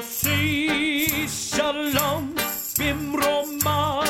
יוסי 0.00 1.26
שלום 1.28 2.34
במרומה 2.78 4.04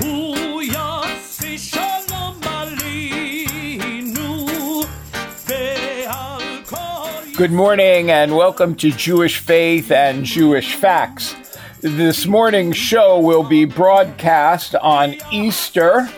הוא 0.00 0.62
יוסי 0.62 1.58
שלום 1.58 2.40
עלינו 2.44 4.36
ועל 5.46 6.42
כל 6.64 6.76
Good 7.36 7.52
morning 7.52 8.10
and 8.10 8.36
welcome 8.36 8.74
to 8.76 8.90
Jewish 8.90 9.38
Faith 9.38 9.90
and 9.90 10.24
Jewish 10.24 10.74
Facts. 10.74 11.34
This 11.80 12.26
morning's 12.26 12.76
show 12.76 13.18
will 13.18 13.42
be 13.42 13.64
broadcast 13.64 14.74
on 14.76 15.16
Easter. 15.32 16.08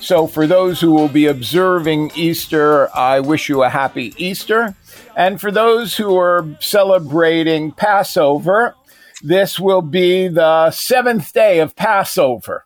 So, 0.00 0.26
for 0.26 0.46
those 0.46 0.80
who 0.80 0.92
will 0.92 1.08
be 1.08 1.26
observing 1.26 2.12
Easter, 2.16 2.88
I 2.96 3.20
wish 3.20 3.48
you 3.48 3.62
a 3.62 3.68
happy 3.68 4.14
Easter. 4.16 4.74
And 5.17 5.41
for 5.41 5.49
those 5.49 5.97
who 5.97 6.15
are 6.15 6.47
celebrating 6.59 7.71
Passover, 7.71 8.75
this 9.23 9.59
will 9.59 9.81
be 9.81 10.27
the 10.27 10.69
seventh 10.69 11.33
day 11.33 11.57
of 11.57 11.75
Passover. 11.75 12.65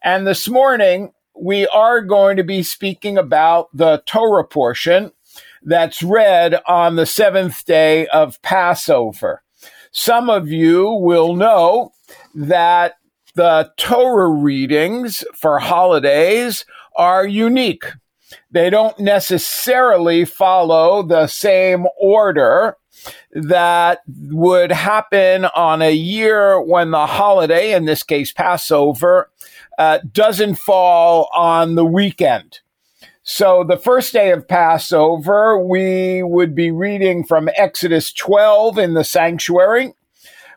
And 0.00 0.24
this 0.24 0.48
morning, 0.48 1.10
we 1.34 1.66
are 1.66 2.00
going 2.00 2.36
to 2.36 2.44
be 2.44 2.62
speaking 2.62 3.18
about 3.18 3.76
the 3.76 4.04
Torah 4.06 4.46
portion 4.46 5.10
that's 5.64 6.00
read 6.00 6.60
on 6.64 6.94
the 6.94 7.06
seventh 7.06 7.64
day 7.64 8.06
of 8.06 8.40
Passover. 8.40 9.42
Some 9.90 10.30
of 10.30 10.46
you 10.46 10.90
will 10.90 11.34
know 11.34 11.90
that 12.36 12.94
the 13.34 13.72
Torah 13.76 14.30
readings 14.30 15.24
for 15.34 15.58
holidays 15.58 16.64
are 16.94 17.26
unique. 17.26 17.86
They 18.50 18.70
don't 18.70 18.98
necessarily 18.98 20.24
follow 20.24 21.02
the 21.02 21.26
same 21.26 21.86
order 21.98 22.76
that 23.32 24.00
would 24.06 24.72
happen 24.72 25.46
on 25.46 25.82
a 25.82 25.92
year 25.92 26.60
when 26.60 26.90
the 26.90 27.06
holiday, 27.06 27.72
in 27.72 27.84
this 27.84 28.02
case 28.02 28.32
Passover, 28.32 29.30
uh, 29.78 29.98
doesn't 30.12 30.56
fall 30.56 31.28
on 31.34 31.74
the 31.74 31.84
weekend. 31.84 32.60
So 33.22 33.64
the 33.64 33.76
first 33.76 34.12
day 34.12 34.30
of 34.30 34.48
Passover, 34.48 35.58
we 35.58 36.22
would 36.22 36.54
be 36.54 36.70
reading 36.70 37.24
from 37.24 37.48
Exodus 37.54 38.12
12 38.12 38.78
in 38.78 38.94
the 38.94 39.04
sanctuary, 39.04 39.94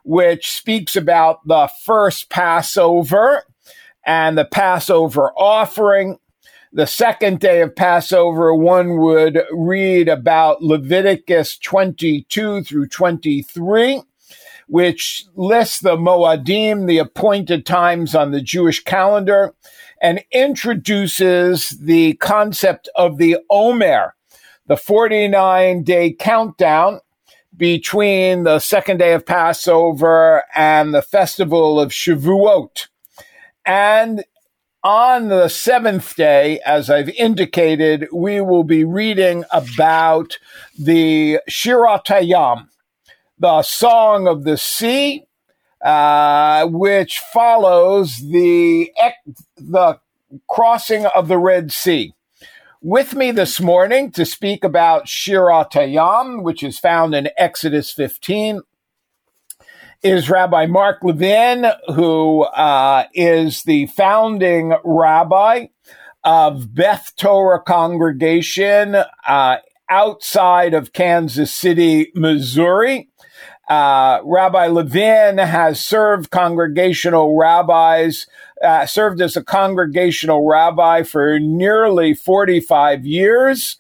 which 0.04 0.52
speaks 0.52 0.96
about 0.96 1.46
the 1.48 1.70
first 1.86 2.30
Passover 2.30 3.44
and 4.06 4.38
the 4.38 4.46
Passover 4.46 5.32
offering. 5.38 6.20
The 6.76 6.88
second 6.88 7.40
day 7.40 7.62
of 7.62 7.76
Passover, 7.76 8.52
one 8.56 8.98
would 8.98 9.44
read 9.52 10.10
about 10.10 10.64
Leviticus 10.64 11.56
22 11.60 12.64
through 12.64 12.88
23, 12.88 14.02
which 14.68 15.26
lists 15.36 15.82
the 15.82 15.96
Moadim, 15.96 16.88
the 16.88 16.98
appointed 16.98 17.68
times 17.68 18.16
on 18.16 18.32
the 18.32 18.42
Jewish 18.42 18.84
calendar, 18.84 19.54
and 20.02 20.24
introduces 20.32 21.70
the 21.80 22.14
concept 22.16 22.90
of 22.96 23.20
the 23.20 23.38
Omer, 23.52 24.16
the 24.66 24.76
49 24.76 25.84
day 25.84 26.12
countdown 26.12 27.02
between 27.56 28.46
the 28.46 28.58
second 28.58 28.98
day 28.98 29.14
of 29.14 29.28
Passover 29.28 30.42
and 30.56 30.92
the 30.92 31.04
festival 31.04 31.80
of 31.80 31.92
Shavuot. 31.92 32.88
And 33.64 34.24
on 34.84 35.30
the 35.30 35.48
seventh 35.48 36.16
day, 36.16 36.60
as 36.66 36.90
I've 36.90 37.10
indicated, 37.10 38.08
we 38.12 38.42
will 38.42 38.66
be 38.66 38.84
reading 38.84 39.46
about 39.52 40.38
the 40.78 41.40
Shirat 41.50 42.06
Hayam, 42.06 42.68
the 43.40 43.62
Song 43.62 44.28
of 44.28 44.44
the 44.44 44.58
Sea, 44.58 45.26
uh, 45.84 46.68
which 46.68 47.20
follows 47.20 48.18
the 48.18 48.92
the 49.58 50.00
crossing 50.50 51.06
of 51.06 51.28
the 51.28 51.38
Red 51.38 51.72
Sea. 51.72 52.14
With 52.82 53.16
me 53.16 53.32
this 53.32 53.62
morning 53.62 54.12
to 54.12 54.26
speak 54.26 54.66
about 54.66 55.06
Shirat 55.06 55.72
Hayam, 55.72 56.44
which 56.44 56.62
is 56.62 56.78
found 56.78 57.16
in 57.16 57.30
Exodus 57.38 57.94
15, 57.94 58.62
is 60.04 60.30
Rabbi 60.30 60.66
Mark 60.66 61.02
Levin, 61.02 61.66
who 61.96 62.42
uh, 62.42 63.06
is 63.14 63.64
the 63.64 63.86
founding 63.88 64.76
rabbi 64.84 65.68
of 66.26 66.76
Beth 66.76 67.14
Torah 67.16 67.62
Congregation 67.62 68.96
uh, 68.96 69.58
outside 69.90 70.74
of 70.74 70.92
Kansas 70.92 71.54
City, 71.54 72.12
Missouri. 72.16 73.10
Uh, 73.70 74.20
rabbi 74.26 74.68
Levin 74.68 75.38
has 75.38 75.80
served 75.80 76.32
congregational 76.32 77.38
rabbis, 77.38 78.28
uh, 78.62 78.86
served 78.86 79.22
as 79.22 79.38
a 79.38 79.44
congregational 79.44 80.46
rabbi 80.46 81.04
for 81.04 81.40
nearly 81.40 82.14
45 82.14 83.06
years. 83.06 83.78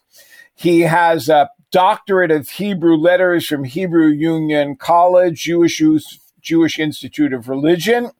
He 0.56 0.82
has 0.82 1.28
a 1.28 1.50
doctorate 1.74 2.30
of 2.30 2.48
Hebrew 2.48 2.96
letters 2.96 3.48
from 3.48 3.64
Hebrew 3.64 4.08
Union 4.08 4.76
College, 4.76 5.42
Jewish, 5.42 5.82
Jewish 6.40 6.80
Institute 6.80 7.34
of 7.34 7.50
Religion, 7.50 8.12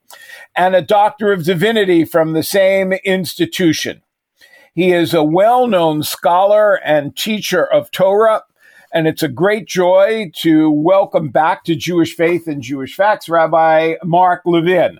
and 0.56 0.74
a 0.74 0.82
doctor 0.82 1.32
of 1.32 1.44
divinity 1.44 2.04
from 2.04 2.32
the 2.32 2.42
same 2.42 2.92
institution. 3.04 4.02
He 4.74 4.92
is 4.92 5.14
a 5.14 5.22
well 5.22 5.68
known 5.68 6.02
scholar 6.02 6.74
and 6.84 7.16
teacher 7.16 7.64
of 7.64 7.92
Torah, 7.92 8.42
and 8.92 9.06
it's 9.06 9.22
a 9.22 9.28
great 9.28 9.68
joy 9.68 10.32
to 10.38 10.68
welcome 10.68 11.28
back 11.28 11.62
to 11.64 11.76
Jewish 11.76 12.16
Faith 12.16 12.48
and 12.48 12.60
Jewish 12.60 12.96
Facts 12.96 13.28
Rabbi 13.28 13.94
Mark 14.02 14.42
Levin. 14.44 14.98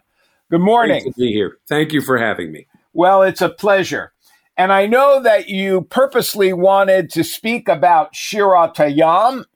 Good 0.48 0.60
morning. 0.60 1.02
Great 1.02 1.14
to 1.14 1.20
be 1.20 1.32
here. 1.32 1.58
Thank 1.68 1.92
you 1.92 2.00
for 2.00 2.18
having 2.18 2.52
me. 2.52 2.68
Well, 2.92 3.22
it's 3.22 3.42
a 3.42 3.48
pleasure. 3.48 4.13
And 4.56 4.72
I 4.72 4.86
know 4.86 5.20
that 5.20 5.48
you 5.48 5.82
purposely 5.82 6.52
wanted 6.52 7.10
to 7.10 7.24
speak 7.24 7.68
about 7.68 8.14
Shirat 8.14 8.76
Hayam 8.76 9.46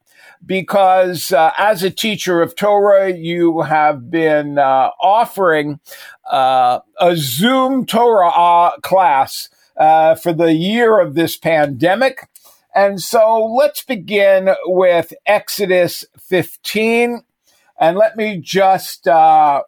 because 0.45 1.33
uh, 1.33 1.53
as 1.57 1.83
a 1.83 1.91
teacher 1.91 2.43
of 2.43 2.57
Torah, 2.57 3.13
you 3.13 3.63
have 3.63 4.11
been 4.11 4.59
uh, 4.59 4.91
offering 5.01 5.79
uh, 6.31 6.81
a 7.01 7.17
Zoom 7.17 7.87
Torah 7.87 8.31
uh, 8.31 8.77
class 8.83 9.49
uh, 9.77 10.17
for 10.17 10.33
the 10.33 10.53
year 10.53 10.99
of 10.99 11.15
this 11.15 11.37
pandemic. 11.37 12.29
And 12.75 13.01
so 13.01 13.45
let's 13.45 13.83
begin 13.83 14.51
with 14.65 15.13
Exodus 15.27 16.05
15. 16.19 17.23
And 17.81 17.97
let 17.97 18.17
me 18.17 18.39
just 18.39 19.07
uh, 19.07 19.63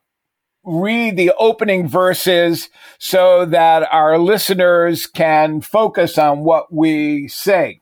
read 0.65 1.17
the 1.17 1.33
opening 1.39 1.89
verses 1.89 2.69
so 2.99 3.45
that 3.47 3.89
our 3.93 4.19
listeners 4.19 5.07
can 5.07 5.61
focus 5.61 6.19
on 6.19 6.45
what 6.45 6.73
we 6.73 7.29
say. 7.29 7.81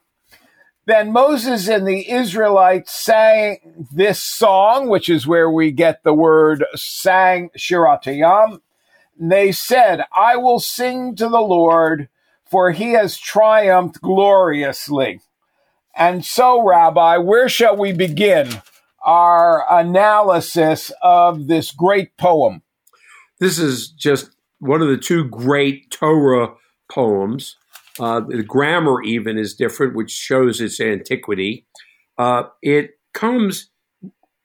Then 0.86 1.12
Moses 1.12 1.68
and 1.68 1.86
the 1.86 2.10
Israelites 2.10 2.98
sang 2.98 3.86
this 3.92 4.22
song, 4.22 4.88
which 4.88 5.10
is 5.10 5.26
where 5.26 5.50
we 5.50 5.70
get 5.70 6.02
the 6.02 6.14
word 6.14 6.64
sang 6.74 7.50
Shirat 7.58 8.04
Hayam. 8.04 8.60
They 9.20 9.52
said, 9.52 10.04
I 10.16 10.36
will 10.36 10.60
sing 10.60 11.14
to 11.16 11.28
the 11.28 11.40
Lord, 11.40 12.08
for 12.46 12.70
he 12.70 12.92
has 12.92 13.18
triumphed 13.18 14.00
gloriously. 14.00 15.20
And 15.94 16.24
so, 16.24 16.64
Rabbi, 16.66 17.18
where 17.18 17.48
shall 17.48 17.76
we 17.76 17.92
begin 17.92 18.62
our 19.04 19.66
analysis 19.70 20.92
of 21.02 21.48
this 21.48 21.72
great 21.72 22.16
poem? 22.16 22.62
This 23.40 23.58
is 23.58 23.88
just 23.88 24.30
one 24.58 24.82
of 24.82 24.88
the 24.88 24.96
two 24.96 25.24
great 25.24 25.90
Torah 25.90 26.54
poems. 26.90 27.56
Uh, 28.00 28.20
the 28.20 28.42
grammar 28.42 29.02
even 29.02 29.38
is 29.38 29.54
different, 29.54 29.94
which 29.94 30.10
shows 30.10 30.60
its 30.60 30.80
antiquity. 30.80 31.66
Uh, 32.16 32.44
it 32.62 32.98
comes 33.14 33.70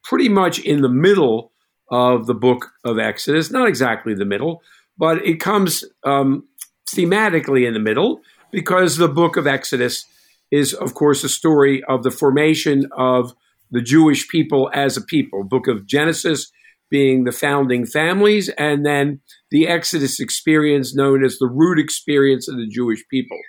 pretty 0.04 0.30
much 0.30 0.60
in 0.60 0.82
the 0.82 0.90
middle 0.90 1.52
of 1.90 2.26
the 2.26 2.34
book 2.34 2.72
of 2.84 3.00
Exodus, 3.00 3.52
not 3.52 3.68
exactly 3.68 4.14
the 4.14 4.26
middle, 4.26 4.62
but 4.98 5.24
it 5.26 5.40
comes 5.40 5.84
um, 6.04 6.48
thematically 6.94 7.68
in 7.68 7.74
the 7.74 7.80
middle 7.80 8.22
because 8.52 8.98
the 8.98 9.08
book 9.08 9.38
of 9.38 9.48
Exodus 9.48 10.06
is, 10.52 10.74
of 10.74 10.94
course, 10.94 11.24
a 11.24 11.30
story 11.30 11.84
of 11.86 12.04
the 12.04 12.12
formation 12.12 12.88
of 12.96 13.34
the 13.72 13.82
Jewish 13.82 14.28
people 14.28 14.70
as 14.74 14.98
a 14.98 15.02
people. 15.02 15.44
Book 15.44 15.68
of 15.68 15.88
Genesis 15.88 16.52
being 16.94 17.24
the 17.24 17.32
founding 17.32 17.88
families, 17.88 18.50
and 18.50 18.86
then 18.86 19.20
the 19.50 19.68
Exodus 19.68 20.20
experience 20.20 20.96
known 20.96 21.26
as 21.26 21.40
the 21.40 21.48
root 21.48 21.80
experience 21.80 22.48
of 22.48 22.56
the 22.56 22.68
Jewish 22.68 23.04
people. 23.10 23.40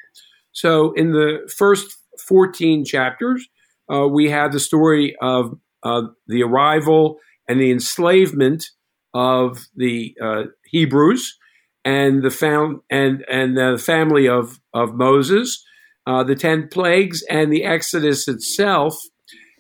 So, 0.52 0.92
in 0.92 1.12
the 1.12 1.46
first 1.54 1.94
14 2.26 2.86
chapters, 2.86 3.46
uh, 3.92 4.08
we 4.08 4.30
have 4.30 4.52
the 4.52 4.60
story 4.60 5.14
of 5.20 5.58
uh, 5.82 6.04
the 6.26 6.42
arrival 6.42 7.18
and 7.46 7.60
the 7.60 7.70
enslavement 7.70 8.64
of 9.12 9.66
the 9.76 10.16
uh, 10.22 10.44
Hebrews 10.64 11.36
and 11.84 12.22
the 12.22 12.30
found 12.30 12.80
and 12.88 13.26
and 13.30 13.58
the 13.58 13.76
family 13.76 14.26
of 14.26 14.58
of 14.72 14.94
Moses, 14.94 15.62
uh, 16.06 16.24
the 16.24 16.34
ten 16.34 16.68
plagues, 16.68 17.22
and 17.28 17.52
the 17.52 17.64
Exodus 17.64 18.26
itself, 18.26 18.96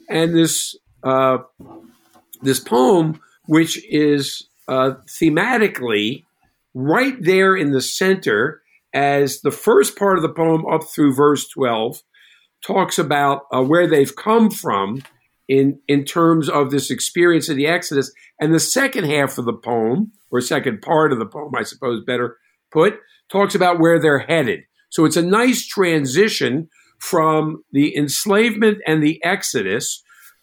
and 0.08 0.34
this 0.34 0.74
uh, 1.02 1.38
this 2.40 2.60
poem, 2.60 3.20
which 3.46 3.84
is 3.86 4.46
uh, 4.68 4.92
thematically 5.06 6.24
right 6.74 7.16
there 7.20 7.54
in 7.54 7.72
the 7.72 7.82
center, 7.82 8.62
as 8.92 9.40
the 9.40 9.50
first 9.50 9.96
part 9.96 10.16
of 10.16 10.22
the 10.22 10.28
poem 10.28 10.64
up 10.66 10.84
through 10.84 11.14
verse 11.14 11.48
twelve 11.48 12.02
talks 12.66 12.98
about 12.98 13.42
uh, 13.52 13.62
where 13.62 13.86
they've 13.86 14.16
come 14.16 14.50
from 14.50 15.02
in 15.48 15.78
in 15.86 16.04
terms 16.04 16.48
of 16.48 16.70
this 16.70 16.90
experience 16.90 17.48
of 17.48 17.56
the 17.56 17.66
Exodus, 17.66 18.10
and 18.40 18.54
the 18.54 18.60
second 18.60 19.04
half 19.04 19.36
of 19.36 19.44
the 19.44 19.52
poem, 19.52 20.12
or 20.30 20.40
second 20.40 20.80
part 20.80 21.12
of 21.12 21.18
the 21.18 21.26
poem, 21.26 21.52
I 21.54 21.62
suppose, 21.62 22.02
better 22.04 22.38
put, 22.72 22.94
talks 23.28 23.54
about 23.54 23.78
where 23.78 24.00
they're 24.00 24.20
headed. 24.20 24.60
So 24.88 25.04
it's 25.04 25.16
a 25.16 25.22
nice 25.22 25.66
transition 25.66 26.68
from 26.98 27.62
the 27.72 27.94
enslavement 27.96 28.78
and 28.86 29.02
the 29.02 29.22
Exodus 29.22 30.02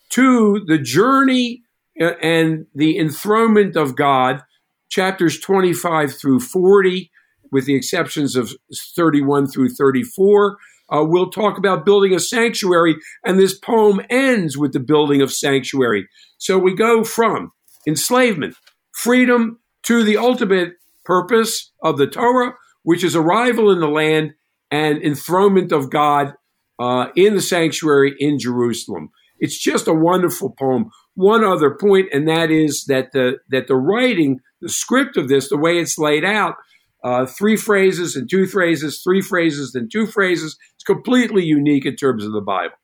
to 0.10 0.64
the 0.68 0.78
journey 0.78 1.64
and 2.00 2.66
the 2.74 2.98
enthronement 2.98 3.76
of 3.76 3.96
God, 3.96 4.42
chapters 4.90 5.40
25 5.40 6.14
through 6.14 6.40
40, 6.40 7.12
with 7.52 7.66
the 7.66 7.76
exceptions 7.76 8.36
of 8.36 8.54
31 8.96 9.48
through 9.48 9.70
34. 9.70 10.58
Uh, 10.90 11.06
we'll 11.06 11.30
talk 11.30 11.58
about 11.58 11.86
building 11.86 12.14
a 12.14 12.20
sanctuary, 12.20 12.96
and 13.26 13.40
this 13.40 13.58
poem 13.58 14.02
ends 14.10 14.58
with 14.58 14.74
the 14.74 14.80
building 14.80 15.22
of 15.22 15.32
sanctuary. 15.32 16.08
So 16.38 16.58
we 16.58 16.76
go 16.76 17.04
from 17.04 17.52
enslavement, 17.88 18.56
freedom, 18.94 19.60
to 19.84 20.04
the 20.04 20.18
ultimate 20.18 20.74
purpose 21.06 21.72
of 21.82 21.98
the 21.98 22.08
Torah, 22.08 22.54
which 22.84 23.04
is 23.04 23.16
arrival 23.16 23.72
in 23.72 23.80
the 23.80 23.88
land 23.88 24.34
and 24.70 25.02
enthronement 25.02 25.72
of 25.72 25.90
God 25.90 26.34
uh, 26.80 27.08
in 27.16 27.36
the 27.36 27.42
sanctuary 27.42 28.16
in 28.20 28.40
Jerusalem. 28.40 29.10
It's 29.40 29.58
just 29.58 29.88
a 29.88 29.94
wonderful 29.94 30.56
poem. 30.58 30.92
One 31.16 31.44
other 31.44 31.72
point, 31.72 32.08
and 32.14 32.28
that 32.28 32.52
is 32.52 32.86
that 32.86 33.12
the 33.12 33.40
that 33.50 33.68
the 33.68 33.76
writing, 33.76 34.40
the 34.62 34.70
script 34.70 35.18
of 35.18 35.28
this, 35.28 35.50
the 35.50 35.58
way 35.58 35.78
it's 35.78 35.98
laid 35.98 36.24
out, 36.24 36.56
uh, 37.04 37.26
three 37.26 37.56
phrases 37.56 38.16
and 38.16 38.30
two 38.30 38.46
phrases, 38.46 39.02
three 39.04 39.22
phrases 39.22 39.76
and 39.76 39.92
two 39.92 40.06
phrases. 40.06 40.58
It's 40.76 40.84
completely 40.84 41.44
unique 41.44 41.86
in 41.86 41.96
terms 41.96 42.26
of 42.26 42.32
the 42.32 42.42
Bible. 42.42 42.76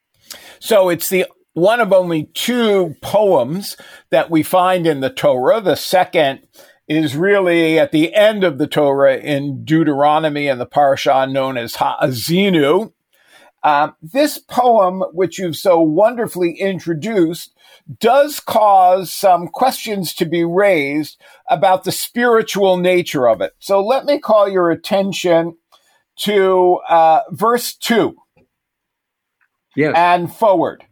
So 0.59 0.89
it's 0.89 1.09
the 1.09 1.25
one 1.53 1.79
of 1.79 1.91
only 1.91 2.25
two 2.33 2.95
poems 3.01 3.77
that 4.11 4.29
we 4.29 4.43
find 4.43 4.85
in 4.85 4.99
the 4.99 5.09
Torah. 5.09 5.61
The 5.61 5.75
second 5.75 6.41
is 6.87 7.15
really 7.15 7.79
at 7.79 7.91
the 7.91 8.13
end 8.13 8.43
of 8.43 8.57
the 8.57 8.67
Torah 8.67 9.17
in 9.17 9.65
Deuteronomy 9.65 10.47
and 10.47 10.61
the 10.61 10.67
parsha 10.67 11.29
known 11.31 11.57
as 11.57 11.75
Ha'azinu. 11.75 12.93
Um, 13.63 13.95
this 14.01 14.37
poem, 14.37 15.01
which 15.13 15.39
you've 15.39 15.57
so 15.57 15.81
wonderfully 15.81 16.51
introduced, 16.59 17.53
does 17.99 18.39
cause 18.39 19.13
some 19.13 19.47
questions 19.47 20.13
to 20.15 20.25
be 20.25 20.43
raised 20.43 21.19
about 21.49 21.83
the 21.83 21.91
spiritual 21.91 22.77
nature 22.77 23.27
of 23.27 23.41
it. 23.41 23.53
So 23.59 23.83
let 23.83 24.05
me 24.05 24.19
call 24.19 24.49
your 24.49 24.71
attention 24.71 25.57
to 26.19 26.79
uh, 26.89 27.21
verse 27.31 27.75
2 27.75 28.15
yes. 29.75 29.93
and 29.95 30.33
forward. 30.33 30.83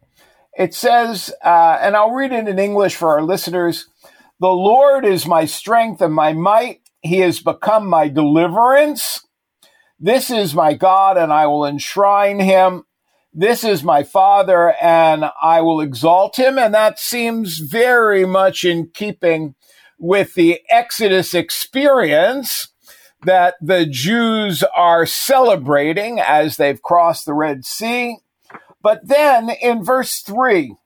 It 0.56 0.74
says, 0.74 1.32
uh, 1.44 1.78
and 1.80 1.96
I'll 1.96 2.12
read 2.12 2.32
it 2.32 2.48
in 2.48 2.58
English 2.58 2.96
for 2.96 3.10
our 3.10 3.22
listeners 3.22 3.88
The 4.40 4.48
Lord 4.48 5.04
is 5.04 5.26
my 5.26 5.44
strength 5.44 6.00
and 6.00 6.14
my 6.14 6.32
might. 6.32 6.80
He 7.02 7.18
has 7.20 7.40
become 7.40 7.88
my 7.88 8.08
deliverance. 8.08 9.25
This 9.98 10.30
is 10.30 10.54
my 10.54 10.74
God, 10.74 11.16
and 11.16 11.32
I 11.32 11.46
will 11.46 11.64
enshrine 11.64 12.40
him. 12.40 12.84
This 13.32 13.64
is 13.64 13.82
my 13.82 14.02
Father, 14.02 14.74
and 14.80 15.30
I 15.42 15.62
will 15.62 15.80
exalt 15.80 16.36
him. 16.36 16.58
And 16.58 16.74
that 16.74 16.98
seems 16.98 17.58
very 17.58 18.26
much 18.26 18.64
in 18.64 18.90
keeping 18.92 19.54
with 19.98 20.34
the 20.34 20.60
Exodus 20.68 21.34
experience 21.34 22.68
that 23.24 23.54
the 23.60 23.86
Jews 23.86 24.62
are 24.74 25.06
celebrating 25.06 26.20
as 26.20 26.56
they've 26.56 26.80
crossed 26.82 27.24
the 27.24 27.34
Red 27.34 27.64
Sea. 27.64 28.18
But 28.82 29.08
then 29.08 29.50
in 29.50 29.82
verse 29.82 30.20
3, 30.20 30.76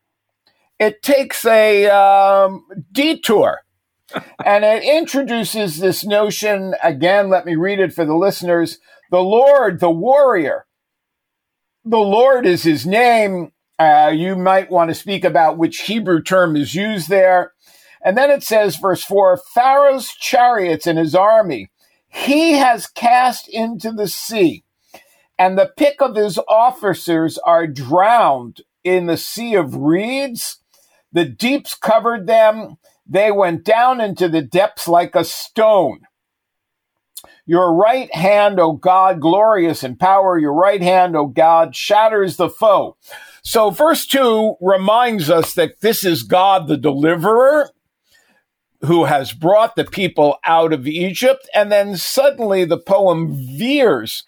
it 0.78 1.02
takes 1.02 1.44
a 1.44 1.86
um, 1.88 2.64
detour 2.92 3.62
and 4.44 4.64
it 4.64 4.82
introduces 4.82 5.78
this 5.78 6.04
notion 6.04 6.74
again. 6.82 7.28
Let 7.28 7.44
me 7.44 7.56
read 7.56 7.80
it 7.80 7.92
for 7.92 8.04
the 8.04 8.16
listeners 8.16 8.78
the 9.10 9.22
Lord, 9.22 9.80
the 9.80 9.90
warrior. 9.90 10.66
The 11.84 11.98
Lord 11.98 12.46
is 12.46 12.62
his 12.62 12.86
name. 12.86 13.52
Uh, 13.78 14.12
you 14.14 14.36
might 14.36 14.70
want 14.70 14.90
to 14.90 14.94
speak 14.94 15.24
about 15.24 15.58
which 15.58 15.82
Hebrew 15.82 16.22
term 16.22 16.56
is 16.56 16.74
used 16.74 17.08
there. 17.08 17.52
And 18.04 18.16
then 18.16 18.30
it 18.30 18.42
says, 18.42 18.76
verse 18.76 19.02
4 19.02 19.38
Pharaoh's 19.54 20.08
chariots 20.14 20.86
and 20.86 20.98
his 20.98 21.14
army, 21.14 21.70
he 22.08 22.52
has 22.52 22.86
cast 22.86 23.48
into 23.48 23.92
the 23.92 24.08
sea, 24.08 24.64
and 25.38 25.56
the 25.56 25.72
pick 25.76 26.02
of 26.02 26.16
his 26.16 26.38
officers 26.48 27.38
are 27.38 27.66
drowned 27.66 28.62
in 28.84 29.06
the 29.06 29.16
sea 29.16 29.54
of 29.54 29.76
reeds. 29.76 30.60
The 31.12 31.24
deeps 31.24 31.74
covered 31.74 32.26
them. 32.26 32.76
They 33.06 33.30
went 33.30 33.64
down 33.64 34.00
into 34.00 34.28
the 34.28 34.42
depths 34.42 34.86
like 34.86 35.14
a 35.14 35.24
stone. 35.24 36.00
Your 37.46 37.74
right 37.74 38.14
hand, 38.14 38.60
O 38.60 38.72
God, 38.72 39.20
glorious 39.20 39.82
in 39.82 39.96
power, 39.96 40.38
your 40.38 40.54
right 40.54 40.82
hand, 40.82 41.16
O 41.16 41.26
God, 41.26 41.74
shatters 41.74 42.36
the 42.36 42.48
foe. 42.48 42.96
So 43.42 43.70
verse 43.70 44.06
two 44.06 44.56
reminds 44.60 45.30
us 45.30 45.54
that 45.54 45.80
this 45.80 46.04
is 46.04 46.22
God 46.22 46.68
the 46.68 46.76
deliverer 46.76 47.70
who 48.82 49.04
has 49.04 49.32
brought 49.32 49.76
the 49.76 49.84
people 49.84 50.36
out 50.44 50.72
of 50.72 50.86
Egypt. 50.86 51.48
And 51.54 51.70
then 51.70 51.96
suddenly 51.96 52.64
the 52.64 52.78
poem 52.78 53.34
veers 53.34 54.24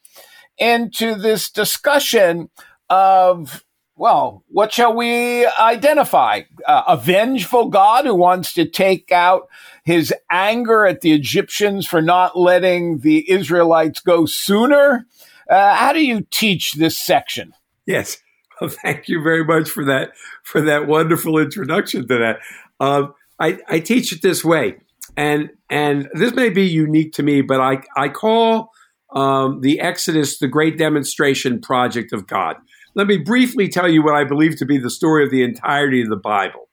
into 0.58 1.14
this 1.14 1.50
discussion 1.50 2.50
of 2.90 3.64
well, 3.94 4.42
what 4.48 4.72
shall 4.72 4.94
we 4.94 5.46
identify? 5.46 6.40
Uh, 6.66 6.82
a 6.88 6.96
vengeful 6.96 7.68
God 7.68 8.04
who 8.04 8.14
wants 8.14 8.52
to 8.54 8.68
take 8.68 9.12
out 9.12 9.48
his 9.82 10.14
anger 10.30 10.86
at 10.86 11.00
the 11.00 11.12
Egyptians 11.12 11.86
for 11.86 12.00
not 12.00 12.38
letting 12.38 13.00
the 13.00 13.30
Israelites 13.30 14.00
go 14.00 14.26
sooner? 14.26 15.06
Uh, 15.50 15.74
how 15.74 15.92
do 15.92 16.04
you 16.04 16.26
teach 16.30 16.74
this 16.74 16.98
section? 16.98 17.52
Yes. 17.86 18.18
Well, 18.60 18.70
thank 18.70 19.08
you 19.08 19.20
very 19.20 19.44
much 19.44 19.68
for 19.68 19.84
that 19.86 20.10
for 20.44 20.60
that 20.60 20.86
wonderful 20.86 21.36
introduction 21.38 22.06
to 22.06 22.18
that. 22.18 22.38
Um, 22.78 23.12
I, 23.40 23.58
I 23.68 23.80
teach 23.80 24.12
it 24.12 24.22
this 24.22 24.44
way, 24.44 24.76
and 25.16 25.50
and 25.68 26.08
this 26.14 26.32
may 26.32 26.48
be 26.48 26.68
unique 26.68 27.12
to 27.14 27.24
me, 27.24 27.40
but 27.40 27.60
I 27.60 27.78
I 27.96 28.08
call 28.08 28.70
um, 29.16 29.62
the 29.62 29.80
Exodus 29.80 30.38
the 30.38 30.46
great 30.46 30.78
demonstration 30.78 31.60
project 31.60 32.12
of 32.12 32.28
God. 32.28 32.54
Let 32.94 33.08
me 33.08 33.18
briefly 33.18 33.68
tell 33.68 33.88
you 33.88 34.02
what 34.04 34.14
I 34.14 34.22
believe 34.22 34.56
to 34.58 34.66
be 34.66 34.78
the 34.78 34.90
story 34.90 35.24
of 35.24 35.32
the 35.32 35.42
entirety 35.42 36.02
of 36.02 36.08
the 36.08 36.16
Bible. 36.16 36.68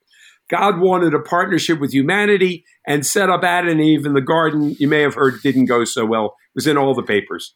God 0.50 0.80
wanted 0.80 1.14
a 1.14 1.20
partnership 1.20 1.80
with 1.80 1.94
humanity 1.94 2.66
and 2.90 3.06
set 3.06 3.30
up 3.30 3.44
Adam 3.44 3.70
and 3.70 3.82
Eve 3.82 4.06
in 4.06 4.14
the 4.14 4.22
garden. 4.22 4.76
You 4.80 4.88
may 4.88 5.02
have 5.02 5.14
heard 5.14 5.42
didn't 5.44 5.66
go 5.66 5.86
so 5.86 6.06
well. 6.06 6.26
It 6.26 6.56
was 6.56 6.68
in 6.68 6.76
all 6.76 6.96
the 6.96 7.04
papers. 7.04 7.54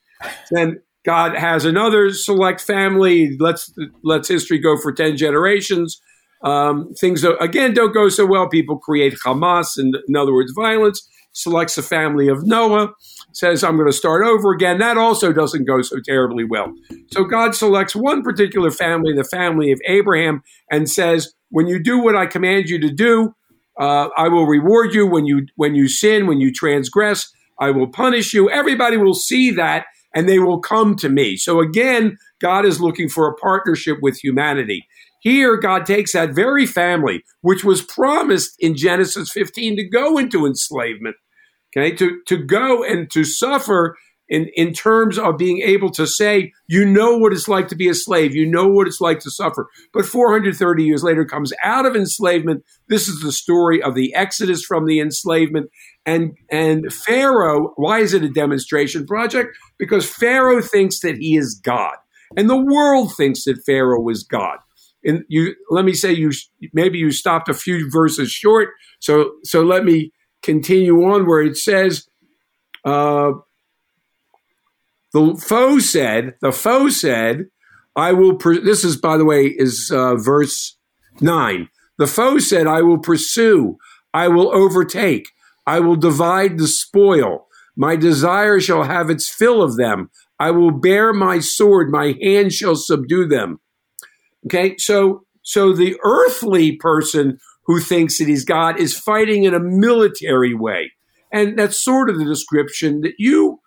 Then 0.51 0.79
God 1.03 1.35
has 1.35 1.65
another 1.65 2.11
select 2.11 2.61
family. 2.61 3.35
Let's 3.39 3.73
let's 4.03 4.29
history 4.29 4.59
go 4.59 4.77
for 4.77 4.93
ten 4.93 5.17
generations. 5.17 5.99
Um, 6.43 6.93
things 6.93 7.23
again 7.23 7.73
don't 7.73 7.93
go 7.93 8.07
so 8.07 8.25
well. 8.25 8.47
People 8.47 8.77
create 8.77 9.15
Hamas, 9.25 9.75
and 9.75 9.97
in 10.07 10.15
other 10.15 10.33
words, 10.33 10.53
violence. 10.55 11.09
Selects 11.35 11.79
a 11.79 11.83
family 11.83 12.27
of 12.27 12.45
Noah 12.45 12.93
says, 13.33 13.63
I'm 13.63 13.75
going 13.75 13.89
to 13.89 13.97
start 13.97 14.23
over 14.23 14.51
again. 14.51 14.77
That 14.77 14.97
also 14.97 15.33
doesn't 15.33 15.65
go 15.65 15.81
so 15.81 15.99
terribly 15.99 16.43
well. 16.43 16.71
So 17.11 17.23
God 17.23 17.55
selects 17.55 17.95
one 17.95 18.21
particular 18.21 18.71
family, 18.71 19.13
the 19.13 19.23
family 19.23 19.71
of 19.71 19.81
Abraham, 19.87 20.43
and 20.71 20.89
says, 20.89 21.33
When 21.49 21.67
you 21.67 21.81
do 21.81 21.99
what 21.99 22.15
I 22.15 22.27
command 22.27 22.69
you 22.69 22.79
to 22.79 22.91
do, 22.91 23.35
uh, 23.79 24.09
I 24.17 24.27
will 24.27 24.45
reward 24.45 24.93
you. 24.93 25.07
When 25.07 25.25
you 25.25 25.47
when 25.55 25.75
you 25.75 25.87
sin, 25.87 26.27
when 26.27 26.39
you 26.39 26.51
transgress, 26.51 27.31
I 27.59 27.71
will 27.71 27.87
punish 27.87 28.33
you. 28.33 28.49
Everybody 28.49 28.97
will 28.97 29.13
see 29.13 29.51
that 29.51 29.85
and 30.13 30.29
they 30.29 30.39
will 30.39 30.59
come 30.59 30.95
to 30.97 31.09
me. 31.09 31.37
So 31.37 31.59
again, 31.59 32.17
God 32.39 32.65
is 32.65 32.79
looking 32.79 33.09
for 33.09 33.27
a 33.27 33.35
partnership 33.35 33.97
with 34.01 34.23
humanity. 34.23 34.85
Here, 35.19 35.57
God 35.57 35.85
takes 35.85 36.13
that 36.13 36.35
very 36.35 36.65
family, 36.65 37.23
which 37.41 37.63
was 37.63 37.81
promised 37.81 38.55
in 38.59 38.75
Genesis 38.75 39.31
15 39.31 39.77
to 39.77 39.83
go 39.83 40.17
into 40.17 40.45
enslavement, 40.45 41.15
okay, 41.75 41.95
to, 41.95 42.19
to 42.27 42.37
go 42.37 42.83
and 42.83 43.09
to 43.11 43.23
suffer 43.23 43.97
in, 44.33 44.49
in 44.55 44.73
terms 44.73 45.19
of 45.19 45.37
being 45.37 45.61
able 45.61 45.91
to 45.91 46.07
say, 46.07 46.51
you 46.65 46.85
know 46.85 47.15
what 47.19 47.33
it's 47.33 47.47
like 47.47 47.67
to 47.67 47.75
be 47.75 47.87
a 47.87 47.93
slave, 47.93 48.33
you 48.33 48.47
know 48.49 48.67
what 48.67 48.87
it's 48.87 48.99
like 48.99 49.19
to 49.19 49.29
suffer. 49.29 49.69
But 49.93 50.07
430 50.07 50.83
years 50.83 51.03
later 51.03 51.23
comes 51.23 51.53
out 51.63 51.85
of 51.85 51.95
enslavement. 51.95 52.63
This 52.89 53.07
is 53.07 53.21
the 53.21 53.31
story 53.31 53.79
of 53.79 53.93
the 53.93 54.11
exodus 54.15 54.65
from 54.65 54.87
the 54.87 54.99
enslavement. 54.99 55.69
And, 56.03 56.35
and 56.49 56.91
Pharaoh, 56.91 57.73
why 57.75 57.99
is 57.99 58.15
it 58.15 58.23
a 58.23 58.27
demonstration 58.27 59.05
project? 59.05 59.55
Because 59.77 60.09
Pharaoh 60.09 60.63
thinks 60.63 61.01
that 61.01 61.17
he 61.17 61.37
is 61.37 61.53
God. 61.53 61.93
And 62.35 62.49
the 62.49 62.57
world 62.57 63.15
thinks 63.15 63.43
that 63.43 63.63
Pharaoh 63.63 64.09
is 64.09 64.23
God. 64.23 64.57
And 65.05 65.25
you 65.27 65.53
let 65.69 65.85
me 65.85 65.93
say 65.93 66.11
you 66.11 66.31
maybe 66.71 66.97
you 66.97 67.11
stopped 67.11 67.49
a 67.49 67.53
few 67.53 67.91
verses 67.91 68.31
short 68.31 68.69
so 68.99 69.33
so 69.43 69.61
let 69.61 69.83
me 69.83 70.13
continue 70.41 70.95
on 71.03 71.27
where 71.27 71.41
it 71.41 71.57
says 71.57 72.07
uh, 72.85 73.33
the 75.13 75.35
foe 75.35 75.79
said 75.79 76.35
the 76.41 76.51
foe 76.51 76.89
said 76.89 77.45
i 77.95 78.11
will 78.11 78.37
this 78.37 78.83
is 78.83 78.97
by 78.97 79.17
the 79.17 79.25
way 79.25 79.45
is 79.45 79.91
uh, 79.93 80.15
verse 80.15 80.77
9 81.21 81.69
the 81.97 82.07
foe 82.07 82.39
said 82.39 82.67
i 82.67 82.81
will 82.81 82.99
pursue 82.99 83.77
i 84.13 84.27
will 84.27 84.53
overtake 84.53 85.27
i 85.65 85.79
will 85.79 85.95
divide 85.95 86.57
the 86.57 86.67
spoil. 86.67 87.47
My 87.75 87.95
desire 87.95 88.59
shall 88.59 88.83
have 88.83 89.09
its 89.09 89.29
fill 89.29 89.61
of 89.61 89.77
them. 89.77 90.09
I 90.39 90.51
will 90.51 90.71
bare 90.71 91.13
my 91.13 91.39
sword. 91.39 91.89
My 91.89 92.15
hand 92.21 92.53
shall 92.53 92.75
subdue 92.75 93.27
them. 93.27 93.59
Okay, 94.45 94.75
so 94.77 95.25
so 95.41 95.73
the 95.73 95.97
earthly 96.03 96.75
person 96.75 97.39
who 97.65 97.79
thinks 97.79 98.17
that 98.17 98.27
he's 98.27 98.45
God 98.45 98.79
is 98.79 98.97
fighting 98.97 99.43
in 99.43 99.53
a 99.53 99.59
military 99.59 100.53
way, 100.53 100.91
and 101.31 101.57
that's 101.57 101.83
sort 101.83 102.09
of 102.09 102.17
the 102.17 102.25
description 102.25 103.01
that 103.01 103.15
you 103.17 103.59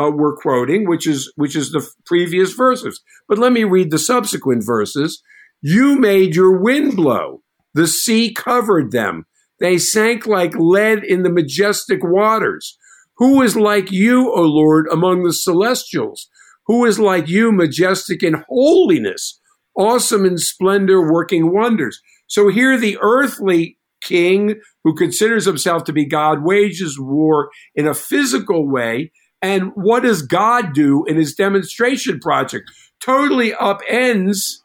uh, 0.00 0.10
were 0.10 0.36
quoting, 0.36 0.88
which 0.88 1.06
is 1.06 1.32
which 1.36 1.56
is 1.56 1.72
the 1.72 1.86
previous 2.06 2.52
verses. 2.52 3.00
But 3.28 3.38
let 3.38 3.52
me 3.52 3.64
read 3.64 3.90
the 3.90 3.98
subsequent 3.98 4.64
verses. 4.64 5.22
You 5.60 5.96
made 5.96 6.34
your 6.34 6.60
wind 6.60 6.96
blow; 6.96 7.42
the 7.74 7.86
sea 7.86 8.32
covered 8.32 8.92
them; 8.92 9.26
they 9.60 9.78
sank 9.78 10.26
like 10.26 10.54
lead 10.56 11.04
in 11.04 11.22
the 11.22 11.32
majestic 11.32 12.00
waters. 12.02 12.76
Who 13.18 13.42
is 13.42 13.56
like 13.56 13.92
you, 13.92 14.32
O 14.32 14.42
Lord, 14.42 14.86
among 14.90 15.22
the 15.22 15.32
celestials? 15.32 16.28
Who 16.66 16.84
is 16.84 16.98
like 16.98 17.28
you, 17.28 17.52
majestic 17.52 18.22
in 18.22 18.44
holiness? 18.48 19.40
awesome 19.76 20.24
in 20.24 20.38
splendor, 20.38 21.00
working 21.10 21.52
wonders. 21.52 22.00
So 22.26 22.48
here 22.48 22.78
the 22.78 22.98
earthly 23.00 23.78
king 24.02 24.56
who 24.84 24.94
considers 24.94 25.44
himself 25.44 25.84
to 25.84 25.92
be 25.92 26.04
God 26.04 26.38
wages 26.42 26.98
war 26.98 27.50
in 27.74 27.86
a 27.86 27.94
physical 27.94 28.70
way. 28.70 29.12
And 29.42 29.72
what 29.74 30.04
does 30.04 30.22
God 30.22 30.72
do 30.72 31.04
in 31.06 31.16
his 31.16 31.34
demonstration 31.34 32.20
project? 32.20 32.70
Totally 33.04 33.50
upends 33.50 34.58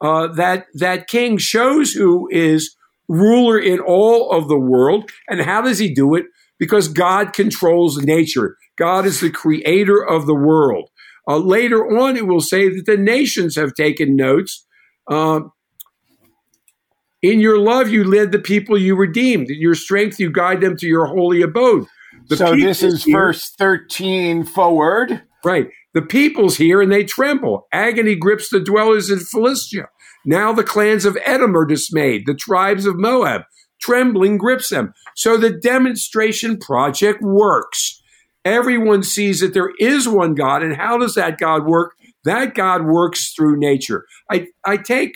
uh, 0.00 0.26
that 0.34 0.66
that 0.74 1.06
king 1.06 1.38
shows 1.38 1.92
who 1.92 2.28
is 2.30 2.76
ruler 3.08 3.58
in 3.58 3.78
all 3.78 4.32
of 4.32 4.48
the 4.48 4.58
world. 4.58 5.10
And 5.28 5.40
how 5.40 5.62
does 5.62 5.78
he 5.78 5.94
do 5.94 6.14
it? 6.14 6.26
Because 6.58 6.88
God 6.88 7.32
controls 7.32 7.98
nature. 7.98 8.56
God 8.76 9.06
is 9.06 9.20
the 9.20 9.30
creator 9.30 10.02
of 10.04 10.26
the 10.26 10.34
world. 10.34 10.90
Uh, 11.28 11.38
later 11.38 11.86
on, 11.96 12.16
it 12.16 12.26
will 12.26 12.40
say 12.40 12.68
that 12.68 12.86
the 12.86 12.96
nations 12.96 13.56
have 13.56 13.74
taken 13.74 14.16
notes. 14.16 14.66
Uh, 15.10 15.40
in 17.22 17.40
your 17.40 17.58
love, 17.58 17.88
you 17.88 18.04
led 18.04 18.32
the 18.32 18.38
people 18.38 18.76
you 18.76 18.96
redeemed. 18.96 19.48
In 19.48 19.60
your 19.60 19.74
strength, 19.74 20.20
you 20.20 20.30
guide 20.30 20.60
them 20.60 20.76
to 20.76 20.86
your 20.86 21.06
holy 21.06 21.40
abode. 21.40 21.86
The 22.28 22.36
so 22.36 22.56
this 22.56 22.82
is 22.82 23.04
here, 23.04 23.18
verse 23.18 23.50
13 23.58 24.44
forward. 24.44 25.22
Right. 25.44 25.68
The 25.92 26.02
people's 26.02 26.56
hear 26.56 26.80
and 26.80 26.90
they 26.90 27.04
tremble. 27.04 27.68
Agony 27.72 28.14
grips 28.14 28.48
the 28.48 28.60
dwellers 28.60 29.10
in 29.10 29.20
Philistia. 29.20 29.88
Now 30.24 30.52
the 30.52 30.64
clans 30.64 31.04
of 31.04 31.18
Edom 31.24 31.56
are 31.56 31.66
dismayed. 31.66 32.24
The 32.26 32.34
tribes 32.34 32.86
of 32.86 32.96
Moab, 32.96 33.42
trembling 33.80 34.38
grips 34.38 34.70
them. 34.70 34.94
So 35.14 35.36
the 35.36 35.50
demonstration 35.50 36.58
project 36.58 37.20
works 37.22 38.00
everyone 38.44 39.02
sees 39.02 39.40
that 39.40 39.54
there 39.54 39.72
is 39.78 40.08
one 40.08 40.34
God. 40.34 40.62
And 40.62 40.76
how 40.76 40.98
does 40.98 41.14
that 41.14 41.38
God 41.38 41.64
work? 41.66 41.94
That 42.24 42.54
God 42.54 42.84
works 42.84 43.32
through 43.32 43.58
nature. 43.58 44.04
I, 44.30 44.48
I 44.64 44.76
take 44.76 45.14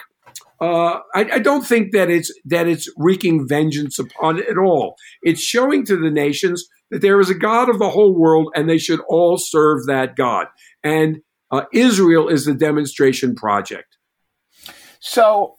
uh, 0.61 1.00
I, 1.15 1.31
I, 1.35 1.38
don't 1.38 1.65
think 1.65 1.93
that 1.93 2.11
it's 2.11 2.33
that 2.47 2.67
it's 2.67 2.93
wreaking 2.97 3.47
vengeance 3.47 3.99
upon 3.99 4.38
it 4.38 4.49
at 4.49 4.59
all. 4.59 4.97
It's 5.23 5.41
showing 5.41 5.85
to 5.87 5.97
the 5.97 6.11
nations 6.11 6.67
that 6.91 7.00
there 7.00 7.21
is 7.21 7.31
a 7.31 7.35
God 7.35 7.69
of 7.69 7.79
the 7.79 7.91
whole 7.91 8.19
world, 8.19 8.53
and 8.57 8.69
they 8.69 8.79
should 8.79 9.00
all 9.09 9.38
serve 9.38 9.87
that 9.87 10.17
God. 10.17 10.49
And 10.83 11.19
uh, 11.50 11.62
Israel 11.73 12.29
is 12.29 12.45
the 12.45 12.55
demonstration 12.55 13.37
project. 13.37 13.99
So 14.99 15.59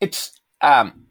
it's 0.00 0.38
um, 0.60 1.06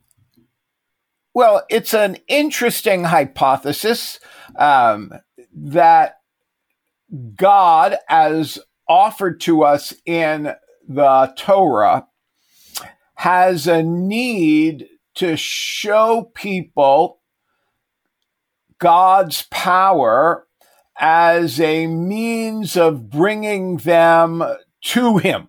well, 1.33 1.63
it's 1.69 1.95
an 1.95 2.17
interesting 2.27 3.05
hypothesis 3.05 4.19
um, 4.55 5.11
that 5.51 6.17
God, 7.35 7.97
as 8.07 8.59
offered 8.87 9.41
to 9.41 9.63
us 9.63 9.95
in 10.05 10.53
the 10.87 11.33
Torah, 11.37 12.07
has 13.15 13.67
a 13.67 13.83
need 13.83 14.87
to 15.15 15.37
show 15.37 16.31
people 16.33 17.21
God's 18.79 19.43
power 19.49 20.47
as 20.99 21.59
a 21.59 21.87
means 21.87 22.75
of 22.75 23.09
bringing 23.09 23.77
them 23.77 24.43
to 24.81 25.17
Him. 25.17 25.47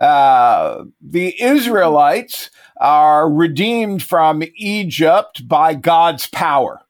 Uh, 0.00 0.84
the 1.00 1.40
Israelites 1.40 2.50
are 2.78 3.30
redeemed 3.30 4.02
from 4.02 4.42
Egypt 4.56 5.46
by 5.46 5.74
God's 5.74 6.26
power. 6.26 6.80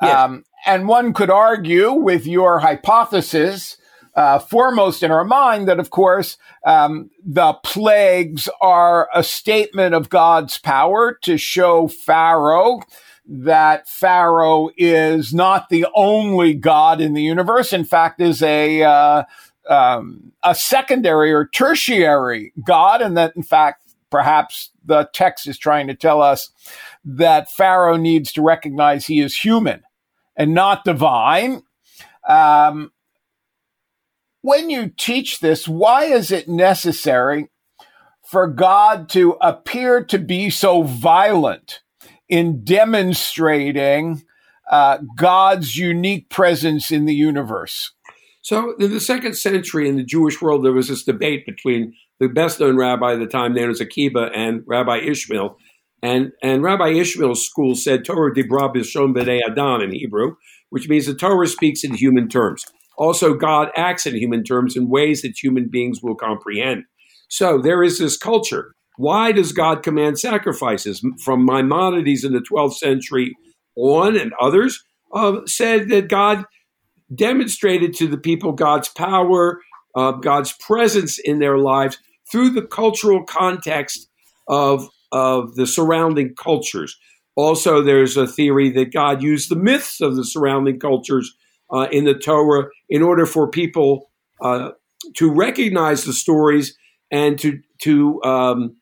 Um, 0.00 0.44
and 0.66 0.88
one 0.88 1.12
could 1.12 1.30
argue 1.30 1.92
with 1.92 2.26
your 2.26 2.58
hypothesis, 2.58 3.76
uh, 4.14 4.38
foremost 4.38 5.02
in 5.02 5.10
our 5.10 5.24
mind, 5.24 5.68
that 5.68 5.80
of 5.80 5.90
course 5.90 6.36
um, 6.66 7.10
the 7.24 7.52
plagues 7.64 8.48
are 8.60 9.08
a 9.14 9.22
statement 9.22 9.94
of 9.94 10.08
God's 10.08 10.58
power 10.58 11.18
to 11.22 11.36
show 11.36 11.88
Pharaoh 11.88 12.80
that 13.26 13.88
Pharaoh 13.88 14.68
is 14.76 15.32
not 15.32 15.68
the 15.68 15.86
only 15.94 16.54
God 16.54 17.00
in 17.00 17.14
the 17.14 17.22
universe. 17.22 17.72
In 17.72 17.84
fact, 17.84 18.20
is 18.20 18.42
a 18.42 18.82
uh, 18.82 19.24
um, 19.68 20.32
a 20.42 20.54
secondary 20.54 21.32
or 21.32 21.46
tertiary 21.46 22.52
God, 22.62 23.00
and 23.00 23.16
that 23.16 23.34
in 23.34 23.42
fact 23.42 23.80
perhaps 24.10 24.70
the 24.84 25.08
text 25.12 25.48
is 25.48 25.58
trying 25.58 25.86
to 25.88 25.94
tell 25.94 26.22
us 26.22 26.50
that 27.04 27.50
Pharaoh 27.50 27.96
needs 27.96 28.32
to 28.32 28.42
recognize 28.42 29.06
he 29.06 29.20
is 29.20 29.36
human 29.36 29.82
and 30.36 30.54
not 30.54 30.84
divine. 30.84 31.62
Um, 32.28 32.92
when 34.44 34.68
you 34.68 34.90
teach 34.98 35.40
this, 35.40 35.66
why 35.66 36.04
is 36.04 36.30
it 36.30 36.48
necessary 36.48 37.48
for 38.30 38.46
God 38.46 39.08
to 39.08 39.38
appear 39.40 40.04
to 40.04 40.18
be 40.18 40.50
so 40.50 40.82
violent 40.82 41.80
in 42.28 42.62
demonstrating 42.62 44.22
uh, 44.70 44.98
God's 45.16 45.76
unique 45.76 46.28
presence 46.28 46.90
in 46.90 47.06
the 47.06 47.14
universe? 47.14 47.92
So, 48.42 48.74
in 48.78 48.90
the 48.90 49.00
second 49.00 49.34
century 49.34 49.88
in 49.88 49.96
the 49.96 50.04
Jewish 50.04 50.42
world, 50.42 50.62
there 50.62 50.72
was 50.72 50.88
this 50.88 51.04
debate 51.04 51.46
between 51.46 51.94
the 52.20 52.28
best 52.28 52.60
known 52.60 52.76
rabbi 52.76 53.14
at 53.14 53.20
the 53.20 53.26
time, 53.26 53.54
known 53.54 53.70
as 53.70 53.80
Akiba, 53.80 54.28
and 54.34 54.62
Rabbi 54.66 54.98
Ishmael. 54.98 55.56
And, 56.02 56.32
and 56.42 56.62
Rabbi 56.62 56.88
Ishmael's 56.88 57.46
school 57.46 57.74
said 57.74 58.04
Torah 58.04 58.34
dibra 58.34 58.74
b'shon 58.74 59.16
b'nei 59.16 59.40
adam 59.50 59.80
in 59.80 59.92
Hebrew, 59.92 60.36
which 60.68 60.86
means 60.86 61.06
the 61.06 61.14
Torah 61.14 61.46
speaks 61.46 61.82
in 61.82 61.94
human 61.94 62.28
terms. 62.28 62.66
Also, 62.96 63.34
God 63.34 63.68
acts 63.76 64.06
in 64.06 64.14
human 64.16 64.44
terms 64.44 64.76
in 64.76 64.88
ways 64.88 65.22
that 65.22 65.42
human 65.42 65.68
beings 65.68 66.00
will 66.02 66.14
comprehend. 66.14 66.84
So 67.28 67.60
there 67.60 67.82
is 67.82 67.98
this 67.98 68.16
culture. 68.16 68.74
Why 68.96 69.32
does 69.32 69.52
God 69.52 69.82
command 69.82 70.18
sacrifices? 70.18 71.04
From 71.24 71.44
Maimonides 71.44 72.24
in 72.24 72.32
the 72.32 72.40
12th 72.40 72.74
century 72.74 73.34
on 73.76 74.16
and 74.16 74.32
others 74.40 74.84
uh, 75.12 75.40
said 75.46 75.88
that 75.88 76.08
God 76.08 76.44
demonstrated 77.14 77.94
to 77.94 78.06
the 78.06 78.18
people 78.18 78.52
God's 78.52 78.88
power, 78.88 79.60
uh, 79.96 80.12
God's 80.12 80.52
presence 80.52 81.18
in 81.18 81.38
their 81.38 81.58
lives 81.58 81.98
through 82.30 82.50
the 82.50 82.62
cultural 82.62 83.24
context 83.24 84.08
of 84.48 84.88
of 85.12 85.54
the 85.54 85.66
surrounding 85.66 86.34
cultures. 86.34 86.98
Also, 87.36 87.82
there's 87.82 88.16
a 88.16 88.26
theory 88.26 88.70
that 88.70 88.92
God 88.92 89.22
used 89.22 89.48
the 89.48 89.56
myths 89.56 90.00
of 90.00 90.16
the 90.16 90.24
surrounding 90.24 90.80
cultures 90.80 91.32
uh, 91.74 91.88
in 91.90 92.04
the 92.04 92.14
Torah 92.14 92.68
in 92.88 93.02
order 93.02 93.26
for 93.26 93.50
people 93.50 94.10
uh, 94.40 94.70
to 95.16 95.30
recognize 95.30 96.04
the 96.04 96.12
stories 96.12 96.76
and 97.10 97.38
to 97.40 97.60
to 97.82 98.22
um, 98.22 98.76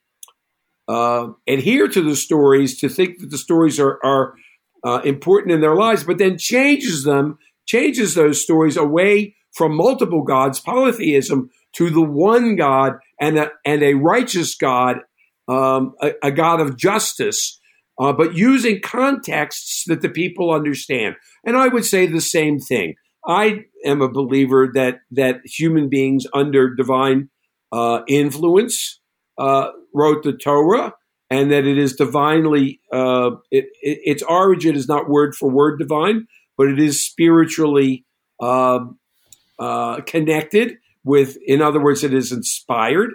uh, 0.87 1.27
adhere 1.47 1.87
to 1.87 2.01
the 2.01 2.15
stories, 2.15 2.79
to 2.79 2.89
think 2.89 3.19
that 3.19 3.31
the 3.31 3.37
stories 3.37 3.79
are, 3.79 3.99
are 4.03 4.35
uh, 4.83 5.01
important 5.03 5.53
in 5.53 5.61
their 5.61 5.75
lives, 5.75 6.03
but 6.03 6.17
then 6.17 6.37
changes 6.37 7.03
them, 7.03 7.37
changes 7.65 8.15
those 8.15 8.41
stories 8.41 8.77
away 8.77 9.35
from 9.53 9.75
multiple 9.75 10.23
gods, 10.23 10.59
polytheism, 10.59 11.49
to 11.73 11.89
the 11.89 12.01
one 12.01 12.55
God 12.55 12.93
and 13.19 13.37
a, 13.37 13.49
and 13.65 13.81
a 13.81 13.93
righteous 13.93 14.55
God 14.55 14.97
um, 15.47 15.93
a, 16.01 16.11
a, 16.23 16.31
God 16.31 16.61
of 16.61 16.77
justice, 16.77 17.59
uh, 17.99 18.13
but 18.13 18.35
using 18.35 18.81
contexts 18.81 19.83
that 19.87 20.01
the 20.01 20.09
people 20.09 20.51
understand. 20.51 21.15
And 21.45 21.57
I 21.57 21.67
would 21.67 21.85
say 21.85 22.05
the 22.05 22.21
same 22.21 22.59
thing. 22.59 22.95
I 23.25 23.65
am 23.85 24.01
a 24.01 24.09
believer 24.09 24.69
that 24.73 24.99
that 25.11 25.41
human 25.45 25.89
beings 25.89 26.25
under 26.33 26.73
divine 26.75 27.29
uh, 27.71 28.01
influence 28.07 28.99
uh, 29.37 29.69
wrote 29.93 30.23
the 30.23 30.33
Torah, 30.33 30.93
and 31.29 31.51
that 31.51 31.65
it 31.65 31.77
is 31.77 31.95
divinely. 31.95 32.81
Uh, 32.91 33.31
it, 33.51 33.65
it, 33.81 33.99
its 34.03 34.23
origin 34.23 34.75
is 34.75 34.87
not 34.87 35.09
word 35.09 35.35
for 35.35 35.49
word 35.49 35.79
divine, 35.79 36.27
but 36.57 36.67
it 36.67 36.79
is 36.79 37.05
spiritually 37.05 38.05
um, 38.41 38.99
uh, 39.57 40.01
connected 40.01 40.77
with. 41.05 41.37
In 41.45 41.61
other 41.61 41.81
words, 41.81 42.03
it 42.03 42.13
is 42.13 42.31
inspired. 42.31 43.11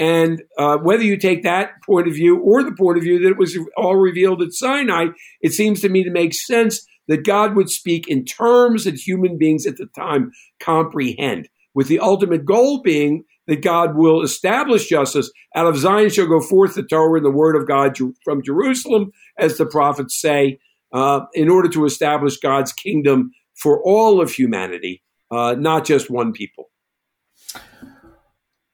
And 0.00 0.42
uh, 0.56 0.78
whether 0.78 1.02
you 1.02 1.18
take 1.18 1.42
that 1.42 1.72
point 1.84 2.08
of 2.08 2.14
view 2.14 2.40
or 2.40 2.64
the 2.64 2.72
point 2.72 2.96
of 2.96 3.04
view 3.04 3.20
that 3.20 3.28
it 3.28 3.36
was 3.36 3.56
all 3.76 3.96
revealed 3.96 4.40
at 4.40 4.54
Sinai, 4.54 5.08
it 5.42 5.52
seems 5.52 5.82
to 5.82 5.90
me 5.90 6.02
to 6.02 6.10
make 6.10 6.32
sense 6.32 6.86
that 7.06 7.26
God 7.26 7.54
would 7.54 7.68
speak 7.68 8.08
in 8.08 8.24
terms 8.24 8.84
that 8.84 8.94
human 8.94 9.36
beings 9.36 9.66
at 9.66 9.76
the 9.76 9.86
time 9.94 10.32
comprehend, 10.58 11.50
with 11.74 11.88
the 11.88 11.98
ultimate 11.98 12.46
goal 12.46 12.80
being 12.80 13.24
that 13.46 13.62
God 13.62 13.94
will 13.94 14.22
establish 14.22 14.88
justice. 14.88 15.30
Out 15.54 15.66
of 15.66 15.76
Zion 15.76 16.08
shall 16.08 16.26
go 16.26 16.40
forth 16.40 16.76
the 16.76 16.82
Torah 16.82 17.18
and 17.18 17.26
the 17.26 17.30
word 17.30 17.56
of 17.56 17.68
God 17.68 17.98
from 18.24 18.42
Jerusalem, 18.42 19.12
as 19.36 19.58
the 19.58 19.66
prophets 19.66 20.18
say, 20.18 20.60
uh, 20.94 21.20
in 21.34 21.50
order 21.50 21.68
to 21.68 21.84
establish 21.84 22.38
God's 22.38 22.72
kingdom 22.72 23.32
for 23.54 23.82
all 23.82 24.22
of 24.22 24.32
humanity, 24.32 25.02
uh, 25.30 25.56
not 25.58 25.84
just 25.84 26.10
one 26.10 26.32
people. 26.32 26.70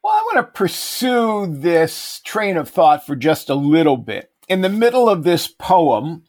Well, 0.06 0.14
I 0.14 0.22
want 0.22 0.46
to 0.46 0.52
pursue 0.52 1.46
this 1.48 2.20
train 2.24 2.56
of 2.56 2.68
thought 2.68 3.04
for 3.04 3.16
just 3.16 3.50
a 3.50 3.56
little 3.56 3.96
bit. 3.96 4.30
In 4.46 4.60
the 4.60 4.68
middle 4.68 5.08
of 5.08 5.24
this 5.24 5.48
poem 5.48 6.22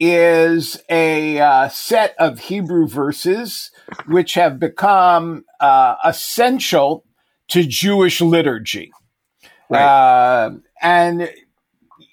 is 0.00 0.82
a 0.90 1.38
uh, 1.38 1.68
set 1.68 2.16
of 2.18 2.40
Hebrew 2.40 2.88
verses 2.88 3.70
which 4.08 4.34
have 4.34 4.58
become 4.58 5.44
uh, 5.60 5.94
essential 6.04 7.04
to 7.50 7.62
Jewish 7.62 8.20
liturgy. 8.20 8.90
Right. 9.70 9.84
Uh, 9.84 10.50
and 10.82 11.30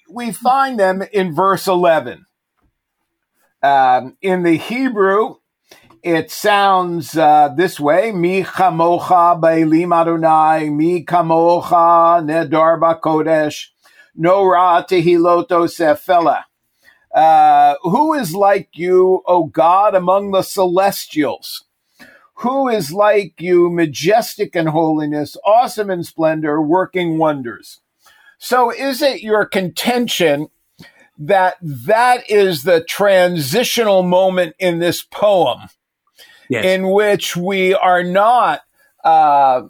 we 0.08 0.30
find 0.30 0.78
them 0.78 1.02
in 1.12 1.34
verse 1.34 1.66
11. 1.66 2.26
Um, 3.60 4.16
in 4.22 4.44
the 4.44 4.56
Hebrew, 4.56 5.34
it 6.02 6.30
sounds 6.30 7.16
uh, 7.16 7.48
this 7.56 7.78
way: 7.78 8.12
Mi 8.12 8.42
chamocha 8.42 9.40
ba'elim 9.40 9.94
Adonai, 9.94 10.70
mi 10.70 11.04
kamocha 11.04 12.22
nedar 12.24 13.00
kodesh, 13.00 13.68
no 14.14 14.44
ra 14.44 14.82
tehiloto 14.82 15.68
sefela. 15.68 16.44
Uh, 17.14 17.74
who 17.82 18.14
is 18.14 18.34
like 18.34 18.68
you, 18.74 19.22
O 19.26 19.44
God, 19.44 19.94
among 19.94 20.30
the 20.30 20.42
celestials? 20.42 21.64
Who 22.36 22.68
is 22.68 22.92
like 22.92 23.34
you, 23.38 23.68
majestic 23.68 24.56
in 24.56 24.68
holiness, 24.68 25.36
awesome 25.44 25.90
in 25.90 26.04
splendor, 26.04 26.62
working 26.62 27.18
wonders? 27.18 27.80
So, 28.38 28.70
is 28.70 29.02
it 29.02 29.22
your 29.22 29.44
contention 29.44 30.48
that 31.18 31.56
that 31.60 32.30
is 32.30 32.62
the 32.62 32.82
transitional 32.82 34.02
moment 34.02 34.54
in 34.58 34.78
this 34.78 35.02
poem? 35.02 35.68
Yes. 36.50 36.64
in 36.64 36.90
which 36.90 37.36
we 37.36 37.72
are 37.74 38.02
not 38.02 38.60
uh, 39.04 39.62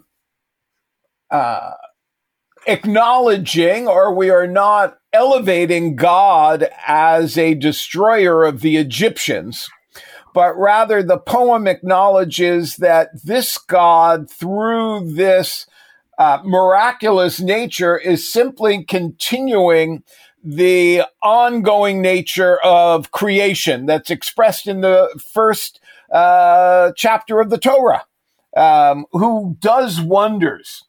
uh, 1.29 1.71
acknowledging 2.67 3.87
or 3.87 4.13
we 4.13 4.29
are 4.29 4.47
not 4.47 4.97
elevating 5.13 5.95
God 5.95 6.67
as 6.85 7.37
a 7.37 7.53
destroyer 7.53 8.43
of 8.43 8.61
the 8.61 8.77
Egyptians, 8.77 9.69
but 10.33 10.57
rather 10.57 11.03
the 11.03 11.19
poem 11.19 11.67
acknowledges 11.67 12.77
that 12.77 13.09
this 13.23 13.57
God, 13.57 14.29
through 14.29 15.13
this 15.13 15.67
uh, 16.17 16.39
miraculous 16.43 17.39
nature, 17.39 17.97
is 17.97 18.31
simply 18.31 18.83
continuing 18.83 20.03
the 20.43 21.03
ongoing 21.21 22.01
nature 22.01 22.57
of 22.63 23.11
creation 23.11 23.85
that's 23.85 24.09
expressed 24.09 24.67
in 24.67 24.81
the 24.81 25.09
first 25.33 25.80
uh, 26.11 26.91
chapter 26.95 27.39
of 27.39 27.49
the 27.49 27.57
Torah, 27.57 28.05
um, 28.55 29.05
who 29.11 29.57
does 29.59 30.01
wonders, 30.01 30.83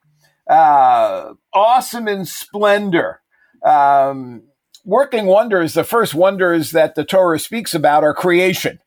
uh, 0.49 1.35
awesome 1.53 2.09
in 2.09 2.25
splendor. 2.25 3.21
Um, 3.65 4.43
working 4.85 5.27
wonders, 5.27 5.75
the 5.75 5.85
first 5.85 6.15
wonders 6.15 6.73
that 6.73 6.95
the 6.95 7.05
Torah 7.05 7.39
speaks 7.39 7.75
about 7.75 8.05
are 8.05 8.15
creation. 8.15 8.81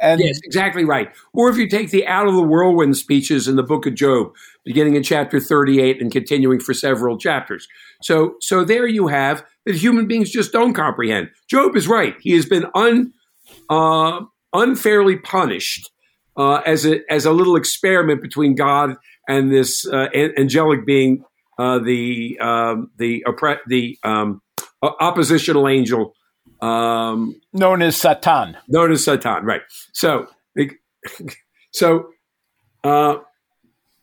And 0.00 0.20
yes, 0.20 0.40
exactly 0.42 0.84
right. 0.84 1.10
Or 1.34 1.50
if 1.50 1.58
you 1.58 1.68
take 1.68 1.90
the 1.90 2.06
out 2.06 2.26
of 2.26 2.34
the 2.34 2.42
whirlwind 2.42 2.96
speeches 2.96 3.46
in 3.46 3.56
the 3.56 3.62
book 3.62 3.84
of 3.84 3.94
Job, 3.94 4.32
beginning 4.64 4.96
in 4.96 5.02
chapter 5.02 5.38
38 5.38 6.00
and 6.00 6.10
continuing 6.10 6.58
for 6.58 6.72
several 6.72 7.18
chapters. 7.18 7.68
So, 8.00 8.36
so 8.40 8.64
there 8.64 8.86
you 8.86 9.08
have 9.08 9.44
that 9.66 9.76
human 9.76 10.06
beings 10.06 10.30
just 10.30 10.52
don't 10.52 10.72
comprehend. 10.72 11.30
Job 11.48 11.76
is 11.76 11.86
right. 11.86 12.16
He 12.20 12.32
has 12.32 12.46
been 12.46 12.64
un, 12.74 13.12
uh, 13.68 14.22
unfairly 14.52 15.16
punished 15.16 15.90
uh, 16.36 16.56
as 16.66 16.86
a 16.86 17.00
as 17.10 17.26
a 17.26 17.32
little 17.32 17.56
experiment 17.56 18.22
between 18.22 18.54
God 18.54 18.96
and 19.28 19.52
this 19.52 19.86
uh, 19.86 20.08
angelic 20.14 20.86
being, 20.86 21.24
uh, 21.58 21.78
the 21.78 22.38
um, 22.40 22.90
the 22.96 23.24
oppre- 23.26 23.60
the 23.66 23.98
um, 24.02 24.40
oppositional 24.82 25.68
angel 25.68 26.14
um, 26.62 27.40
known 27.52 27.82
as 27.82 27.96
Satan. 27.96 28.56
Known 28.68 28.92
as 28.92 29.04
Satan, 29.04 29.44
right? 29.44 29.62
So, 29.92 30.28
so 31.72 32.08
uh, 32.84 33.16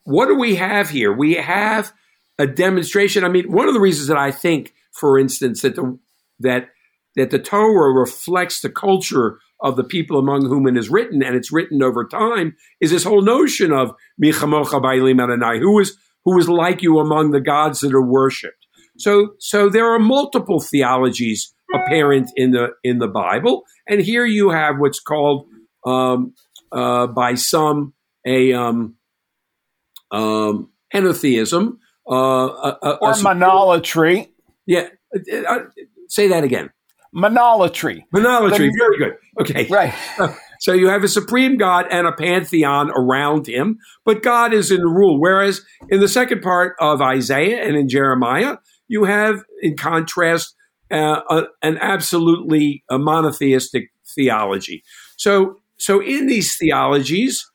what 0.03 0.27
do 0.27 0.35
we 0.35 0.55
have 0.55 0.89
here? 0.89 1.13
We 1.13 1.35
have 1.35 1.93
a 2.39 2.47
demonstration. 2.47 3.23
I 3.23 3.29
mean, 3.29 3.51
one 3.51 3.67
of 3.67 3.73
the 3.73 3.79
reasons 3.79 4.07
that 4.07 4.17
I 4.17 4.31
think, 4.31 4.73
for 4.93 5.19
instance, 5.19 5.61
that 5.61 5.75
the 5.75 5.97
that 6.39 6.69
that 7.15 7.31
the 7.31 7.39
Torah 7.39 7.91
reflects 7.91 8.61
the 8.61 8.69
culture 8.69 9.39
of 9.59 9.75
the 9.75 9.83
people 9.83 10.19
among 10.19 10.45
whom 10.45 10.67
it 10.67 10.77
is 10.77 10.89
written, 10.89 11.23
and 11.23 11.35
it's 11.35 11.51
written 11.51 11.81
over 11.81 12.05
time, 12.05 12.55
is 12.79 12.91
this 12.91 13.03
whole 13.03 13.21
notion 13.21 13.71
of 13.71 13.91
Michamocha 14.23 14.81
Bailim 14.81 15.21
Adonai, 15.21 15.59
who 15.59 15.79
is 15.79 15.97
who 16.25 16.37
is 16.37 16.49
like 16.49 16.81
you 16.81 16.99
among 16.99 17.31
the 17.31 17.41
gods 17.41 17.79
that 17.79 17.93
are 17.93 18.05
worshipped. 18.05 18.67
So 18.97 19.35
so 19.39 19.69
there 19.69 19.91
are 19.93 19.99
multiple 19.99 20.59
theologies 20.59 21.53
apparent 21.73 22.31
in 22.35 22.51
the 22.51 22.69
in 22.83 22.99
the 22.99 23.07
Bible, 23.07 23.63
and 23.87 24.01
here 24.01 24.25
you 24.25 24.49
have 24.49 24.75
what's 24.77 24.99
called 24.99 25.47
um, 25.85 26.33
uh, 26.71 27.07
by 27.07 27.35
some 27.35 27.93
a 28.25 28.53
um, 28.53 28.95
um, 30.11 30.69
henotheism 30.93 31.77
uh, 32.09 32.15
a, 32.15 32.77
a, 32.81 32.91
or 33.01 33.11
a 33.11 33.15
monolatry. 33.15 34.29
Yeah, 34.65 34.89
uh, 35.15 35.37
uh, 35.37 35.59
say 36.07 36.27
that 36.29 36.43
again. 36.43 36.69
Monolatry. 37.15 38.03
Monolatry. 38.13 38.57
The, 38.57 38.75
Very 38.77 38.97
good. 38.97 39.17
Okay. 39.41 39.67
Right. 39.67 39.93
So 40.59 40.73
you 40.73 40.87
have 40.87 41.03
a 41.03 41.07
supreme 41.07 41.57
God 41.57 41.85
and 41.91 42.07
a 42.07 42.11
pantheon 42.11 42.91
around 42.95 43.47
him, 43.47 43.77
but 44.05 44.23
God 44.23 44.53
is 44.53 44.71
in 44.71 44.81
rule. 44.81 45.19
Whereas 45.19 45.61
in 45.89 45.99
the 45.99 46.07
second 46.07 46.41
part 46.41 46.75
of 46.79 47.01
Isaiah 47.01 47.63
and 47.63 47.75
in 47.75 47.87
Jeremiah, 47.87 48.57
you 48.87 49.03
have, 49.03 49.43
in 49.61 49.75
contrast, 49.77 50.55
uh, 50.91 51.21
a, 51.29 51.43
an 51.61 51.77
absolutely 51.79 52.83
a 52.89 52.97
monotheistic 52.97 53.91
theology. 54.15 54.83
So, 55.17 55.59
so 55.77 56.01
in 56.01 56.27
these 56.27 56.55
theologies 56.55 57.45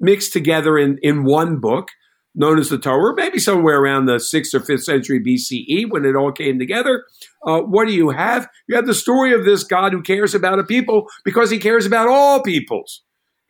mixed 0.00 0.32
together 0.32 0.76
in, 0.76 0.98
in 1.02 1.24
one 1.24 1.60
book, 1.60 1.88
known 2.34 2.58
as 2.58 2.70
the 2.70 2.78
Torah, 2.78 3.14
maybe 3.14 3.38
somewhere 3.38 3.80
around 3.80 4.06
the 4.06 4.18
sixth 4.18 4.54
or 4.54 4.60
fifth 4.60 4.84
century 4.84 5.20
BCE 5.20 5.90
when 5.90 6.04
it 6.04 6.16
all 6.16 6.32
came 6.32 6.58
together. 6.58 7.04
Uh, 7.46 7.60
what 7.60 7.86
do 7.86 7.92
you 7.92 8.10
have? 8.10 8.48
You 8.68 8.76
have 8.76 8.86
the 8.86 8.94
story 8.94 9.32
of 9.32 9.44
this 9.44 9.64
God 9.64 9.92
who 9.92 10.02
cares 10.02 10.34
about 10.34 10.58
a 10.58 10.64
people 10.64 11.06
because 11.24 11.50
he 11.50 11.58
cares 11.58 11.86
about 11.86 12.08
all 12.08 12.42
peoples. 12.42 13.02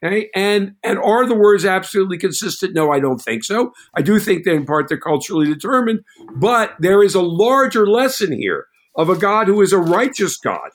Okay, 0.04 0.30
and 0.34 0.74
and 0.82 0.98
are 0.98 1.26
the 1.26 1.34
words 1.34 1.64
absolutely 1.64 2.18
consistent? 2.18 2.74
No, 2.74 2.90
I 2.90 2.98
don't 2.98 3.20
think 3.20 3.44
so. 3.44 3.72
I 3.94 4.02
do 4.02 4.18
think 4.18 4.44
that 4.44 4.52
in 4.52 4.66
part 4.66 4.88
they're 4.88 4.98
culturally 4.98 5.46
determined, 5.46 6.00
but 6.34 6.74
there 6.80 7.04
is 7.04 7.14
a 7.14 7.22
larger 7.22 7.86
lesson 7.86 8.32
here 8.32 8.66
of 8.96 9.08
a 9.08 9.16
God 9.16 9.46
who 9.46 9.62
is 9.62 9.72
a 9.72 9.78
righteous 9.78 10.36
God, 10.36 10.70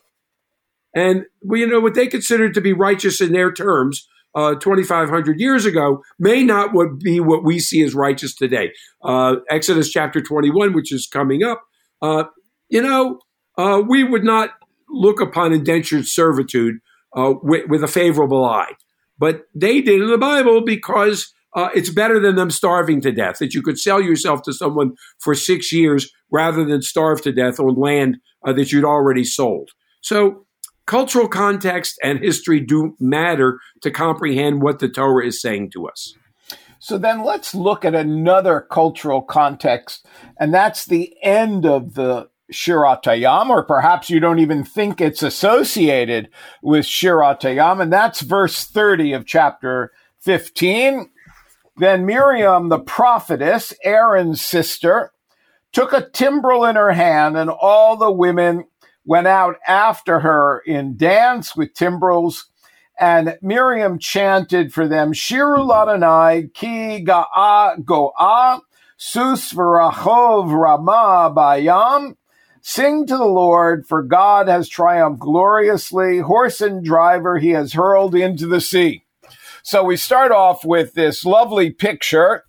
and 0.96 1.26
well, 1.42 1.60
you 1.60 1.68
know 1.68 1.82
what 1.82 1.94
they 1.94 2.08
considered 2.08 2.54
to 2.54 2.62
be 2.62 2.72
righteous 2.72 3.20
in 3.20 3.34
their 3.34 3.52
terms 3.52 4.08
uh, 4.38 4.54
2,500 4.56 5.40
years 5.40 5.66
ago 5.66 6.04
may 6.20 6.44
not 6.44 6.74
what 6.74 7.00
be 7.00 7.20
what 7.20 7.44
we 7.44 7.60
see 7.60 7.82
as 7.82 7.96
righteous 7.96 8.36
today. 8.36 8.72
Uh, 9.04 9.38
Exodus 9.50 9.90
chapter 9.90 10.22
21, 10.22 10.74
which 10.74 10.94
is 10.94 11.08
coming 11.08 11.44
up, 11.44 11.64
uh, 12.04 12.26
you 12.70 12.82
know, 12.82 13.20
uh, 13.58 13.82
we 13.88 14.04
would 14.04 14.24
not 14.24 14.52
look 14.90 15.20
upon 15.20 15.54
indentured 15.54 16.08
servitude 16.08 16.76
uh, 17.16 17.34
with, 17.42 17.68
with, 17.68 17.84
a 17.84 17.88
favorable 17.88 18.46
eye. 18.46 18.74
But 19.18 19.44
they 19.56 19.82
did 19.82 20.02
in 20.02 20.10
the 20.10 20.18
Bible 20.18 20.64
because 20.64 21.34
uh, 21.56 21.70
it's 21.74 21.90
better 21.90 22.20
than 22.20 22.36
them 22.36 22.52
starving 22.52 23.02
to 23.02 23.12
death, 23.12 23.40
that 23.40 23.54
you 23.54 23.62
could 23.62 23.80
sell 23.80 24.02
yourself 24.02 24.44
to 24.44 24.54
someone 24.54 24.94
for 25.20 25.34
six 25.34 25.72
years 25.72 26.12
rather 26.32 26.64
than 26.64 26.82
starve 26.82 27.22
to 27.24 27.32
death 27.32 27.60
on 27.60 27.76
land 27.76 28.18
that 28.46 28.72
you'd 28.72 28.86
already 28.86 29.24
sold. 29.24 29.72
So 30.02 30.46
cultural 30.86 31.28
context 31.28 32.00
and 32.04 32.20
history 32.20 32.60
do 32.60 32.96
matter 33.00 33.60
to 33.82 33.92
comprehend 33.92 34.62
what 34.62 34.80
the 34.80 34.90
Torah 34.90 35.26
is 35.26 35.42
saying 35.42 35.72
to 35.72 35.88
us. 35.88 36.14
So 36.80 36.98
then 36.98 37.24
let's 37.24 37.56
look 37.56 37.84
at 37.84 37.96
another 37.96 38.62
cultural 38.62 39.22
context, 39.22 40.06
and 40.40 40.54
that's 40.54 40.86
the 40.86 41.16
end 41.24 41.66
of 41.66 41.96
the 41.96 42.30
Shirat 42.52 43.04
Hayam, 43.04 43.50
or 43.50 43.64
perhaps 43.64 44.10
you 44.10 44.20
don't 44.20 44.40
even 44.40 44.64
think 44.64 45.02
it's 45.02 45.24
associated 45.24 46.30
with 46.62 46.86
Shirat 46.86 47.42
Hayam, 47.42 47.82
and 47.82 47.92
that's 47.92 48.22
verse 48.22 48.66
30 48.66 49.14
of 49.14 49.26
chapter 49.26 49.92
15. 50.22 51.10
Then 51.78 52.06
Miriam, 52.06 52.70
the 52.70 52.80
prophetess, 52.80 53.74
Aaron's 53.84 54.42
sister, 54.42 55.12
took 55.72 55.94
a 55.94 56.10
timbrel 56.10 56.66
in 56.66 56.76
her 56.76 56.94
hand, 56.94 57.38
and 57.38 57.50
all 57.50 57.98
the 57.98 58.12
women 58.12 58.66
went 59.06 59.28
out 59.28 59.56
after 59.68 60.20
her 60.20 60.60
in 60.66 60.98
dance 60.98 61.56
with 61.56 61.74
timbrels. 61.74 62.50
And 63.00 63.38
Miriam 63.42 64.00
chanted 64.00 64.74
for 64.74 64.88
them, 64.88 65.14
Shiru 65.14 65.70
Ladonai, 65.70 66.52
ki 66.54 67.04
ga'a 67.04 67.78
go'a, 67.84 68.60
sus 68.98 69.54
rama 69.54 71.32
bayam. 71.36 72.16
Sing 72.70 73.06
to 73.08 73.16
the 73.16 73.24
Lord, 73.24 73.88
for 73.88 74.04
God 74.04 74.50
has 74.50 74.68
triumphed 74.68 75.22
gloriously. 75.22 76.20
Horse 76.20 76.60
and 76.60 76.84
driver 76.84 77.38
he 77.38 77.52
has 77.52 77.72
hurled 77.72 78.14
into 78.14 78.46
the 78.46 78.60
sea. 78.60 79.06
So 79.64 79.86
we 79.86 79.96
start 79.96 80.34
off 80.34 80.66
with 80.66 80.94
this 80.94 81.24
lovely 81.24 81.70
picture 81.72 82.44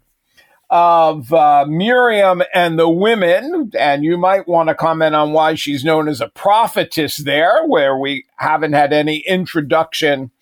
of 0.71 1.33
uh, 1.33 1.67
Miriam 1.69 2.43
and 2.53 2.77
the 2.77 2.91
women, 2.91 3.71
and 3.79 4.03
you 4.03 4.19
might 4.19 4.49
want 4.49 4.71
to 4.71 4.75
comment 4.75 5.15
on 5.15 5.33
why 5.33 5.55
she's 5.55 5.85
known 5.85 6.09
as 6.09 6.21
a 6.21 6.27
prophetess 6.27 7.19
there, 7.19 7.65
where 7.69 7.97
we 7.97 8.25
haven't 8.39 8.73
had 8.73 8.93
any 8.93 9.19
introduction 9.19 10.33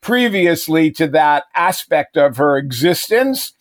previously 0.00 0.92
to 0.92 1.08
that 1.08 1.42
aspect 1.56 2.16
of 2.16 2.36
her 2.36 2.56
existence. 2.56 3.52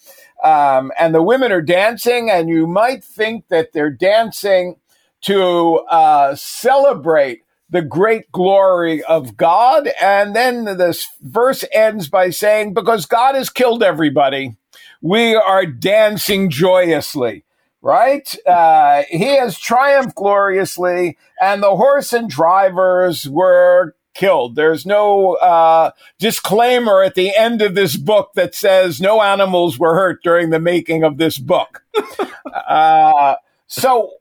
Um, 0.43 0.91
and 0.99 1.15
the 1.15 1.23
women 1.23 1.51
are 1.51 1.63
dancing, 1.63 2.29
and 2.29 2.47
you 2.47 2.67
might 2.67 3.03
think 3.03 3.47
that 3.47 3.73
they're 3.73 3.89
dancing 3.89 4.75
to 5.23 5.77
uh, 5.89 6.35
celebrate 6.35 7.43
the 7.69 7.81
great 7.81 8.31
glory 8.31 9.03
of 9.03 9.35
God. 9.35 9.89
And 10.01 10.35
then 10.35 10.65
this 10.77 11.07
verse 11.21 11.65
ends 11.73 12.07
by 12.07 12.29
saying, 12.29 12.73
because 12.73 13.05
God 13.05 13.35
has 13.35 13.49
killed 13.49 13.83
everybody 13.83 14.55
we 15.03 15.35
are 15.35 15.65
dancing 15.65 16.49
joyously, 16.49 17.43
right? 17.81 18.35
Uh, 18.47 19.03
he 19.09 19.35
has 19.35 19.59
triumphed 19.59 20.15
gloriously, 20.15 21.17
and 21.41 21.61
the 21.61 21.75
horse 21.75 22.13
and 22.13 22.29
drivers 22.29 23.29
were 23.29 23.95
killed. 24.13 24.55
There's 24.55 24.85
no 24.85 25.33
uh, 25.33 25.91
disclaimer 26.19 27.03
at 27.03 27.15
the 27.15 27.35
end 27.35 27.61
of 27.61 27.75
this 27.75 27.97
book 27.97 28.31
that 28.35 28.55
says 28.55 29.01
no 29.01 29.21
animals 29.21 29.77
were 29.77 29.93
hurt 29.93 30.23
during 30.23 30.51
the 30.51 30.59
making 30.59 31.03
of 31.03 31.17
this 31.17 31.37
book. 31.37 31.83
uh, 32.69 33.35
so, 33.67 34.11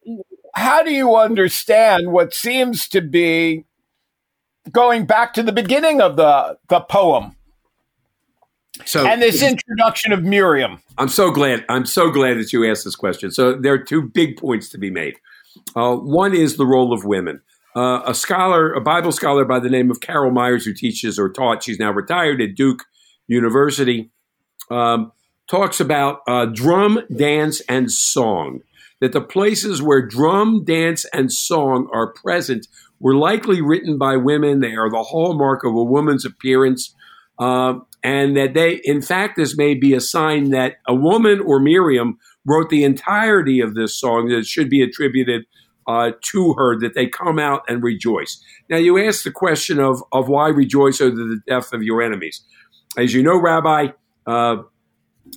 how 0.54 0.82
do 0.82 0.90
you 0.90 1.16
understand 1.16 2.12
what 2.12 2.34
seems 2.34 2.88
to 2.88 3.00
be 3.00 3.64
going 4.70 5.06
back 5.06 5.34
to 5.34 5.42
the 5.42 5.52
beginning 5.52 6.00
of 6.00 6.16
the, 6.16 6.58
the 6.68 6.80
poem? 6.80 7.36
So 8.84 9.06
and 9.06 9.20
this 9.20 9.42
introduction 9.42 10.12
of 10.12 10.22
Miriam. 10.22 10.82
I'm 10.98 11.08
so 11.08 11.30
glad. 11.30 11.64
I'm 11.68 11.86
so 11.86 12.10
glad 12.10 12.38
that 12.38 12.52
you 12.52 12.68
asked 12.68 12.84
this 12.84 12.96
question. 12.96 13.30
So 13.30 13.54
there 13.54 13.72
are 13.72 13.78
two 13.78 14.02
big 14.02 14.36
points 14.36 14.68
to 14.70 14.78
be 14.78 14.90
made. 14.90 15.14
Uh, 15.76 15.96
one 15.96 16.34
is 16.34 16.56
the 16.56 16.66
role 16.66 16.92
of 16.92 17.04
women. 17.04 17.40
Uh, 17.74 18.02
a 18.06 18.14
scholar, 18.14 18.72
a 18.72 18.80
Bible 18.80 19.12
scholar 19.12 19.44
by 19.44 19.58
the 19.58 19.70
name 19.70 19.90
of 19.90 20.00
Carol 20.00 20.30
Meyers, 20.30 20.64
who 20.64 20.74
teaches 20.74 21.18
or 21.18 21.30
taught, 21.30 21.62
she's 21.62 21.78
now 21.78 21.90
retired 21.90 22.40
at 22.40 22.54
Duke 22.54 22.84
University, 23.28 24.10
um, 24.70 25.12
talks 25.48 25.80
about 25.80 26.20
uh, 26.26 26.46
drum, 26.46 27.00
dance, 27.14 27.60
and 27.68 27.90
song. 27.90 28.60
That 29.02 29.12
the 29.12 29.20
places 29.20 29.82
where 29.82 30.00
drum, 30.06 30.64
dance, 30.64 31.04
and 31.12 31.30
song 31.30 31.90
are 31.92 32.14
present 32.14 32.66
were 33.00 33.14
likely 33.16 33.60
written 33.60 33.98
by 33.98 34.16
women. 34.16 34.60
They 34.60 34.76
are 34.76 34.88
the 34.88 35.02
hallmark 35.02 35.64
of 35.64 35.74
a 35.74 35.84
woman's 35.84 36.24
appearance. 36.24 36.94
Uh, 37.38 37.80
and 38.04 38.36
that 38.36 38.54
they, 38.54 38.80
in 38.84 39.02
fact, 39.02 39.36
this 39.36 39.56
may 39.56 39.74
be 39.74 39.92
a 39.92 40.00
sign 40.00 40.50
that 40.50 40.76
a 40.88 40.94
woman 40.94 41.40
or 41.40 41.60
Miriam 41.60 42.18
wrote 42.46 42.70
the 42.70 42.84
entirety 42.84 43.60
of 43.60 43.74
this 43.74 43.94
song 43.94 44.28
that 44.28 44.46
should 44.46 44.70
be 44.70 44.82
attributed 44.82 45.46
uh, 45.86 46.12
to 46.20 46.54
her, 46.54 46.78
that 46.78 46.94
they 46.94 47.06
come 47.06 47.38
out 47.38 47.62
and 47.68 47.82
rejoice. 47.82 48.40
Now, 48.70 48.76
you 48.76 49.04
asked 49.04 49.24
the 49.24 49.32
question 49.32 49.80
of, 49.80 50.02
of 50.12 50.28
why 50.28 50.48
rejoice 50.48 51.00
over 51.00 51.16
the 51.16 51.40
death 51.46 51.72
of 51.72 51.82
your 51.82 52.02
enemies. 52.02 52.42
As 52.96 53.12
you 53.14 53.22
know, 53.22 53.40
Rabbi, 53.40 53.88
uh, 54.26 54.56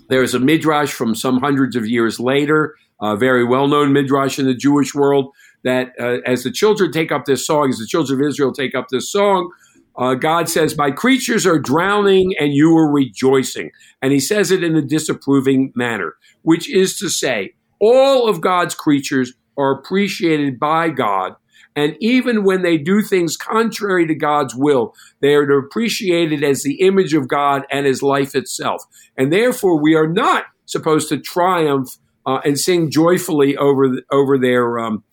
there's 0.10 0.34
a 0.36 0.40
midrash 0.40 0.92
from 0.92 1.16
some 1.16 1.40
hundreds 1.40 1.76
of 1.76 1.88
years 1.88 2.20
later, 2.20 2.76
a 3.02 3.16
very 3.16 3.44
well 3.44 3.68
known 3.68 3.94
midrash 3.94 4.40
in 4.40 4.46
the 4.46 4.56
Jewish 4.56 4.94
world, 4.94 5.32
that 5.64 5.94
uh, 6.00 6.18
as 6.26 6.44
the 6.44 6.52
children 6.52 6.92
take 6.92 7.12
up 7.12 7.26
this 7.26 7.46
song, 7.46 7.70
as 7.70 7.78
the 7.78 7.88
children 7.88 8.22
of 8.22 8.28
Israel 8.28 8.54
take 8.54 8.76
up 8.76 8.88
this 8.90 9.12
song, 9.12 9.52
uh, 9.98 10.14
God 10.14 10.50
says, 10.50 10.78
My 10.78 10.92
creatures 10.92 11.46
are 11.46 11.60
drowning 11.60 12.34
and 12.40 12.54
you 12.54 12.76
are 12.78 12.92
rejoicing. 12.92 13.72
And 14.02 14.12
he 14.12 14.20
says 14.20 14.52
it 14.52 14.64
in 14.64 14.76
a 14.76 14.82
disapproving 14.82 15.72
manner, 15.76 16.16
which 16.44 16.70
is 16.70 16.98
to 17.00 17.10
say, 17.10 17.54
all 17.80 18.28
of 18.28 18.42
God's 18.42 18.76
creatures 18.76 19.34
are 19.58 19.72
appreciated 19.72 20.60
by 20.60 20.90
God. 20.90 21.36
And 21.76 21.98
even 22.00 22.46
when 22.46 22.62
they 22.62 22.78
do 22.78 23.02
things 23.02 23.36
contrary 23.36 24.08
to 24.08 24.16
God's 24.16 24.56
will, 24.56 24.94
they 25.20 25.36
are 25.36 25.60
appreciated 25.60 26.44
as 26.44 26.64
the 26.64 26.76
image 26.76 27.14
of 27.14 27.28
God 27.28 27.64
and 27.70 27.86
as 27.86 28.02
life 28.02 28.34
itself. 28.34 28.84
And 29.18 29.32
therefore, 29.32 29.82
we 29.82 29.94
are 29.94 30.08
not 30.08 30.46
supposed 30.66 31.10
to 31.10 31.20
triumph 31.20 31.98
uh, 32.26 32.40
and 32.44 32.60
sing 32.60 32.90
joyfully 32.90 33.56
over 33.58 34.02
over 34.12 34.38
their 34.38 34.80
um, 34.80 35.04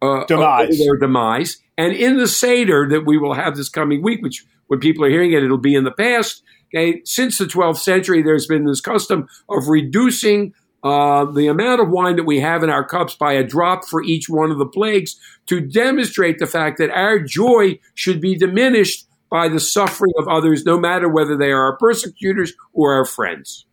uh, 0.00 0.24
demise. 0.24 0.68
Over 0.68 0.84
their 0.84 0.96
demise. 0.96 1.58
And 1.78 1.94
in 1.94 2.18
the 2.18 2.28
Seder 2.28 2.88
that 2.88 3.06
we 3.06 3.18
will 3.18 3.34
have 3.34 3.56
this 3.56 3.68
coming 3.68 4.02
week, 4.02 4.22
which 4.22 4.44
when 4.66 4.80
people 4.80 5.04
are 5.04 5.10
hearing 5.10 5.32
it, 5.32 5.42
it'll 5.42 5.58
be 5.58 5.74
in 5.74 5.84
the 5.84 5.92
past. 5.92 6.42
Okay, 6.74 7.02
since 7.04 7.36
the 7.38 7.44
12th 7.44 7.78
century, 7.78 8.22
there's 8.22 8.46
been 8.46 8.64
this 8.64 8.80
custom 8.80 9.28
of 9.48 9.68
reducing 9.68 10.54
uh, 10.82 11.26
the 11.26 11.46
amount 11.46 11.80
of 11.80 11.90
wine 11.90 12.16
that 12.16 12.24
we 12.24 12.40
have 12.40 12.62
in 12.62 12.70
our 12.70 12.84
cups 12.84 13.14
by 13.14 13.34
a 13.34 13.44
drop 13.44 13.84
for 13.84 14.02
each 14.02 14.28
one 14.28 14.50
of 14.50 14.58
the 14.58 14.66
plagues 14.66 15.16
to 15.46 15.60
demonstrate 15.60 16.38
the 16.38 16.46
fact 16.46 16.78
that 16.78 16.90
our 16.90 17.18
joy 17.18 17.78
should 17.94 18.20
be 18.20 18.36
diminished 18.36 19.06
by 19.30 19.48
the 19.48 19.60
suffering 19.60 20.12
of 20.18 20.28
others, 20.28 20.64
no 20.64 20.78
matter 20.78 21.08
whether 21.08 21.36
they 21.36 21.52
are 21.52 21.64
our 21.64 21.76
persecutors 21.76 22.52
or 22.72 22.94
our 22.94 23.04
friends. 23.04 23.66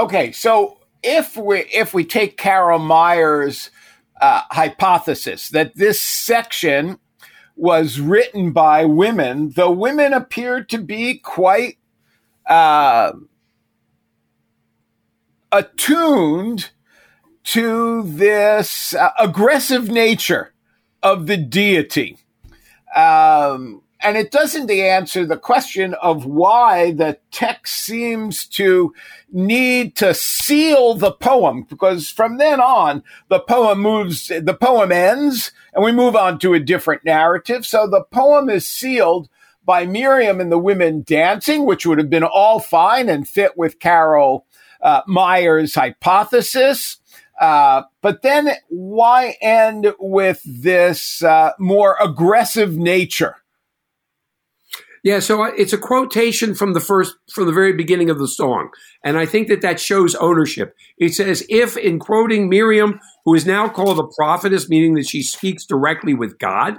Okay, 0.00 0.32
so 0.32 0.78
if 1.02 1.36
we 1.36 1.58
if 1.74 1.92
we 1.92 2.06
take 2.06 2.38
Carol 2.38 2.78
Meyers' 2.78 3.70
uh, 4.18 4.44
hypothesis 4.50 5.50
that 5.50 5.76
this 5.76 6.00
section 6.00 6.98
was 7.54 8.00
written 8.00 8.52
by 8.52 8.86
women, 8.86 9.50
the 9.50 9.70
women 9.70 10.14
appear 10.14 10.64
to 10.64 10.78
be 10.78 11.18
quite 11.18 11.76
uh, 12.46 13.12
attuned 15.52 16.70
to 17.44 18.02
this 18.02 18.94
uh, 18.94 19.10
aggressive 19.18 19.90
nature 19.90 20.54
of 21.02 21.26
the 21.26 21.36
deity. 21.36 22.16
Um, 22.96 23.82
and 24.02 24.16
it 24.16 24.30
doesn't 24.30 24.70
answer 24.70 25.24
the 25.26 25.36
question 25.36 25.94
of 25.94 26.24
why 26.24 26.92
the 26.92 27.18
text 27.30 27.84
seems 27.84 28.46
to 28.46 28.92
need 29.30 29.96
to 29.96 30.14
seal 30.14 30.94
the 30.94 31.12
poem, 31.12 31.66
because 31.68 32.08
from 32.08 32.38
then 32.38 32.60
on, 32.60 33.02
the 33.28 33.40
poem 33.40 33.80
moves, 33.80 34.28
the 34.28 34.56
poem 34.60 34.92
ends, 34.92 35.52
and 35.74 35.84
we 35.84 35.92
move 35.92 36.16
on 36.16 36.38
to 36.38 36.54
a 36.54 36.60
different 36.60 37.04
narrative. 37.04 37.66
So 37.66 37.86
the 37.86 38.04
poem 38.10 38.48
is 38.48 38.66
sealed 38.66 39.28
by 39.64 39.86
Miriam 39.86 40.40
and 40.40 40.50
the 40.50 40.58
women 40.58 41.02
dancing, 41.02 41.66
which 41.66 41.86
would 41.86 41.98
have 41.98 42.10
been 42.10 42.24
all 42.24 42.60
fine 42.60 43.08
and 43.08 43.28
fit 43.28 43.56
with 43.56 43.78
Carol 43.78 44.46
uh, 44.80 45.02
Meyers' 45.06 45.74
hypothesis. 45.74 46.96
Uh, 47.40 47.82
but 48.02 48.22
then 48.22 48.50
why 48.68 49.36
end 49.40 49.94
with 49.98 50.42
this 50.44 51.22
uh, 51.22 51.52
more 51.58 51.96
aggressive 52.00 52.76
nature? 52.76 53.36
Yeah, 55.02 55.20
so 55.20 55.44
it's 55.44 55.72
a 55.72 55.78
quotation 55.78 56.54
from 56.54 56.74
the 56.74 56.80
first, 56.80 57.16
from 57.32 57.46
the 57.46 57.52
very 57.52 57.72
beginning 57.72 58.10
of 58.10 58.18
the 58.18 58.28
song. 58.28 58.70
And 59.04 59.16
I 59.16 59.24
think 59.24 59.48
that 59.48 59.62
that 59.62 59.80
shows 59.80 60.14
ownership. 60.16 60.74
It 60.98 61.14
says, 61.14 61.44
if 61.48 61.76
in 61.76 61.98
quoting 61.98 62.48
Miriam, 62.48 63.00
who 63.24 63.34
is 63.34 63.46
now 63.46 63.68
called 63.68 63.98
a 63.98 64.08
prophetess, 64.16 64.68
meaning 64.68 64.94
that 64.94 65.08
she 65.08 65.22
speaks 65.22 65.64
directly 65.64 66.12
with 66.12 66.38
God, 66.38 66.76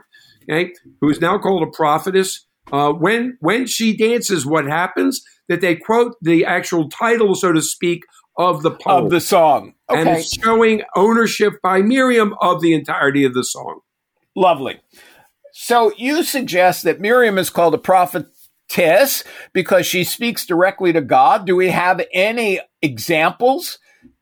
okay, 0.49 0.73
who 0.99 1.09
is 1.09 1.19
now 1.19 1.39
called 1.39 1.63
a 1.63 1.71
prophetess, 1.71 2.45
uh, 2.71 2.91
when, 2.93 3.37
when 3.41 3.65
she 3.65 3.97
dances, 3.97 4.45
what 4.45 4.65
happens? 4.65 5.23
That 5.49 5.61
they 5.61 5.75
quote 5.75 6.15
the 6.21 6.45
actual 6.45 6.89
title, 6.89 7.35
so 7.35 7.51
to 7.51 7.61
speak, 7.61 8.03
of 8.37 8.61
the 8.61 8.71
poem. 8.71 9.05
Of 9.05 9.11
the 9.11 9.19
song. 9.19 9.73
Okay. 9.89 9.99
And 9.99 10.09
it's 10.09 10.33
showing 10.33 10.83
ownership 10.95 11.53
by 11.61 11.81
Miriam 11.81 12.33
of 12.39 12.61
the 12.61 12.73
entirety 12.73 13.25
of 13.25 13.33
the 13.33 13.43
song. 13.43 13.81
Lovely. 14.35 14.79
So 15.63 15.93
you 15.95 16.23
suggest 16.23 16.85
that 16.85 16.99
Miriam 16.99 17.37
is 17.37 17.51
called 17.51 17.75
a 17.75 17.77
prophetess 17.77 19.23
because 19.53 19.85
she 19.85 20.03
speaks 20.03 20.43
directly 20.43 20.91
to 20.91 21.01
God. 21.01 21.45
Do 21.45 21.55
we 21.55 21.69
have 21.69 22.01
any 22.11 22.59
examples 22.81 23.77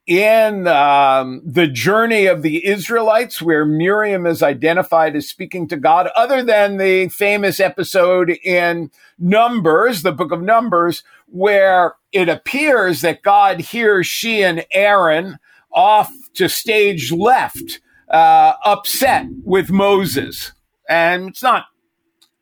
in 0.05 0.67
um, 0.67 1.41
the 1.45 1.67
journey 1.67 2.25
of 2.25 2.41
the 2.41 2.67
Israelites 2.67 3.41
where 3.41 3.63
Miriam 3.65 4.25
is 4.25 4.43
identified 4.43 5.15
as 5.15 5.29
speaking 5.29 5.69
to 5.69 5.77
God, 5.77 6.09
other 6.13 6.43
than 6.43 6.75
the 6.75 7.07
famous 7.07 7.61
episode 7.61 8.31
in 8.43 8.91
Numbers, 9.17 10.01
the 10.01 10.11
book 10.11 10.33
of 10.33 10.41
Numbers, 10.41 11.03
where 11.27 11.95
it 12.11 12.27
appears 12.27 12.99
that 12.99 13.21
God 13.21 13.61
hears 13.61 14.05
she 14.05 14.43
and 14.43 14.65
Aaron 14.73 15.39
off 15.71 16.11
to 16.33 16.49
stage 16.49 17.13
left, 17.13 17.79
uh, 18.09 18.55
upset 18.65 19.25
with 19.45 19.71
Moses. 19.71 20.51
And 20.89 21.29
it's 21.29 21.43
not 21.43 21.67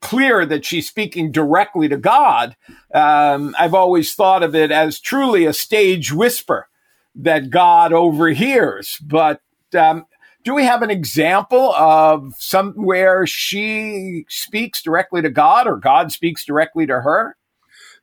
clear 0.02 0.46
that 0.46 0.66
she's 0.66 0.88
speaking 0.88 1.32
directly 1.32 1.88
to 1.90 1.98
God. 1.98 2.56
Um, 2.94 3.56
I've 3.60 3.74
always 3.74 4.16
thought 4.16 4.44
of 4.44 4.56
it 4.56 4.72
as 4.72 5.00
truly 5.00 5.46
a 5.46 5.54
stage 5.54 6.14
whisper 6.14 6.68
that 7.16 7.50
God 7.50 7.94
overhears. 7.94 8.98
But 9.04 9.42
um, 9.78 10.06
do 10.44 10.54
we 10.54 10.64
have 10.64 10.82
an 10.82 10.92
example 10.92 11.74
of 11.74 12.34
somewhere 12.38 13.28
she 13.28 14.26
speaks 14.30 14.82
directly 14.82 15.22
to 15.22 15.30
God 15.30 15.68
or 15.68 15.76
God 15.76 16.12
speaks 16.12 16.46
directly 16.46 16.86
to 16.88 17.02
her? 17.02 17.36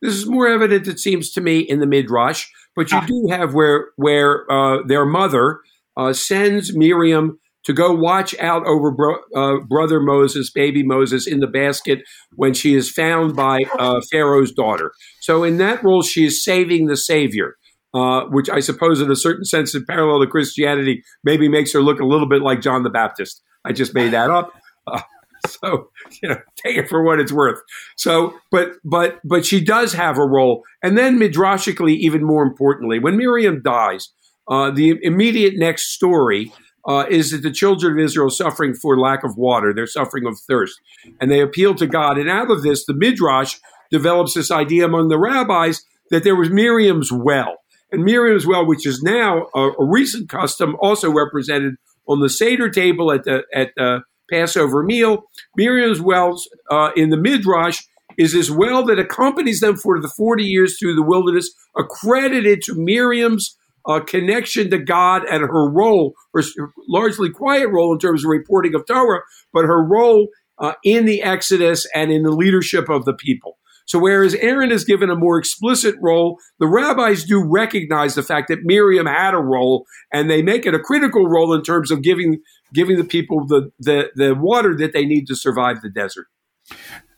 This 0.01 0.13
is 0.13 0.27
more 0.27 0.47
evident, 0.47 0.87
it 0.87 0.99
seems 0.99 1.31
to 1.31 1.41
me, 1.41 1.59
in 1.59 1.79
the 1.79 1.87
Midrash. 1.87 2.47
But 2.75 2.91
you 2.91 2.97
ah. 2.97 3.05
do 3.07 3.27
have 3.31 3.53
where 3.53 3.87
where 3.95 4.51
uh, 4.51 4.83
their 4.83 5.05
mother 5.05 5.61
uh, 5.97 6.13
sends 6.13 6.75
Miriam 6.75 7.39
to 7.65 7.73
go 7.73 7.93
watch 7.93 8.37
out 8.39 8.65
over 8.65 8.91
bro- 8.91 9.23
uh, 9.35 9.59
brother 9.65 9.99
Moses, 9.99 10.49
baby 10.49 10.83
Moses, 10.83 11.27
in 11.27 11.39
the 11.39 11.47
basket 11.47 12.03
when 12.35 12.53
she 12.53 12.75
is 12.75 12.89
found 12.89 13.35
by 13.35 13.59
uh, 13.77 14.01
Pharaoh's 14.11 14.51
daughter. 14.51 14.91
So 15.19 15.43
in 15.43 15.57
that 15.57 15.83
role, 15.83 16.01
she 16.01 16.25
is 16.25 16.43
saving 16.43 16.87
the 16.87 16.97
Savior. 16.97 17.55
Uh, 17.93 18.25
which 18.25 18.49
I 18.49 18.59
suppose, 18.59 18.99
in 18.99 19.09
a 19.09 19.15
certain 19.15 19.45
sense, 19.45 19.73
in 19.73 19.85
parallel 19.85 20.19
to 20.19 20.27
Christianity, 20.27 21.01
maybe 21.23 21.47
makes 21.47 21.71
her 21.71 21.79
look 21.79 22.01
a 22.01 22.05
little 22.05 22.27
bit 22.27 22.41
like 22.41 22.59
John 22.59 22.83
the 22.83 22.89
Baptist. 22.89 23.41
I 23.63 23.71
just 23.71 23.93
made 23.93 24.11
that 24.11 24.29
up. 24.29 24.51
Uh, 24.87 25.01
so 25.47 25.89
you 26.21 26.29
know, 26.29 26.37
take 26.63 26.77
it 26.77 26.89
for 26.89 27.03
what 27.03 27.19
it's 27.19 27.31
worth. 27.31 27.59
So, 27.95 28.35
but 28.51 28.73
but 28.83 29.19
but 29.23 29.45
she 29.45 29.63
does 29.63 29.93
have 29.93 30.17
a 30.17 30.25
role, 30.25 30.63
and 30.83 30.97
then 30.97 31.17
midrashically, 31.17 31.95
even 31.97 32.23
more 32.23 32.43
importantly, 32.43 32.99
when 32.99 33.17
Miriam 33.17 33.61
dies, 33.63 34.09
uh, 34.47 34.71
the 34.71 34.99
immediate 35.01 35.53
next 35.57 35.93
story 35.93 36.51
uh, 36.87 37.05
is 37.09 37.31
that 37.31 37.41
the 37.41 37.51
children 37.51 37.93
of 37.93 37.99
Israel 38.03 38.27
are 38.27 38.31
suffering 38.31 38.73
for 38.73 38.99
lack 38.99 39.23
of 39.23 39.37
water. 39.37 39.73
They're 39.73 39.87
suffering 39.87 40.25
of 40.25 40.37
thirst. 40.47 40.79
And 41.19 41.31
they 41.31 41.41
appeal 41.41 41.75
to 41.75 41.87
God. 41.87 42.17
And 42.17 42.29
out 42.29 42.51
of 42.51 42.63
this, 42.63 42.85
the 42.85 42.93
Midrash 42.93 43.57
develops 43.91 44.33
this 44.33 44.51
idea 44.51 44.85
among 44.85 45.09
the 45.09 45.17
rabbis 45.17 45.83
that 46.11 46.23
there 46.23 46.35
was 46.35 46.49
Miriam's 46.49 47.11
well. 47.11 47.57
And 47.91 48.03
Miriam's 48.03 48.45
well, 48.45 48.65
which 48.65 48.85
is 48.85 49.01
now 49.01 49.47
a, 49.55 49.69
a 49.79 49.85
recent 49.85 50.29
custom, 50.29 50.75
also 50.79 51.11
represented 51.11 51.75
on 52.07 52.19
the 52.19 52.29
Seder 52.29 52.69
table 52.69 53.11
at 53.11 53.23
the, 53.23 53.43
at 53.53 53.71
the 53.75 54.01
Passover 54.29 54.83
meal. 54.83 55.23
Miriam's 55.55 56.01
well 56.01 56.39
uh, 56.69 56.91
in 56.95 57.09
the 57.09 57.17
Midrash 57.17 57.81
is 58.17 58.33
this 58.33 58.49
well 58.49 58.85
that 58.85 58.99
accompanies 58.99 59.59
them 59.59 59.75
for 59.75 59.99
the 59.99 60.07
40 60.07 60.43
years 60.43 60.77
through 60.77 60.95
the 60.95 61.03
wilderness, 61.03 61.51
accredited 61.77 62.61
to 62.63 62.75
Miriam's 62.75 63.57
uh, 63.87 63.99
connection 64.01 64.69
to 64.69 64.77
God 64.77 65.23
and 65.25 65.41
her 65.41 65.69
role, 65.69 66.13
her 66.33 66.43
largely 66.87 67.29
quiet 67.29 67.69
role 67.69 67.93
in 67.93 67.99
terms 67.99 68.23
of 68.23 68.29
reporting 68.29 68.75
of 68.75 68.85
Torah, 68.85 69.21
but 69.53 69.65
her 69.65 69.83
role 69.83 70.27
uh, 70.57 70.73
in 70.83 71.05
the 71.05 71.21
Exodus 71.21 71.87
and 71.93 72.11
in 72.11 72.23
the 72.23 72.31
leadership 72.31 72.89
of 72.89 73.05
the 73.05 73.13
people. 73.13 73.57
So 73.87 73.99
whereas 73.99 74.33
Aaron 74.35 74.71
is 74.71 74.83
given 74.83 75.11
a 75.11 75.15
more 75.15 75.37
explicit 75.37 75.95
role, 76.01 76.39
the 76.59 76.67
rabbis 76.67 77.23
do 77.23 77.43
recognize 77.47 78.15
the 78.15 78.23
fact 78.23 78.47
that 78.47 78.63
Miriam 78.63 79.05
had 79.05 79.35
a 79.35 79.39
role, 79.39 79.85
and 80.11 80.29
they 80.29 80.41
make 80.41 80.65
it 80.65 80.73
a 80.73 80.79
critical 80.79 81.27
role 81.27 81.53
in 81.53 81.61
terms 81.61 81.91
of 81.91 82.01
giving 82.01 82.41
giving 82.73 82.97
the 82.97 83.03
people 83.03 83.45
the 83.45 83.71
the, 83.79 84.09
the 84.15 84.33
water 84.35 84.75
that 84.75 84.91
they 84.93 85.05
need 85.05 85.27
to 85.27 85.35
survive 85.35 85.81
the 85.81 85.89
desert 85.89 86.25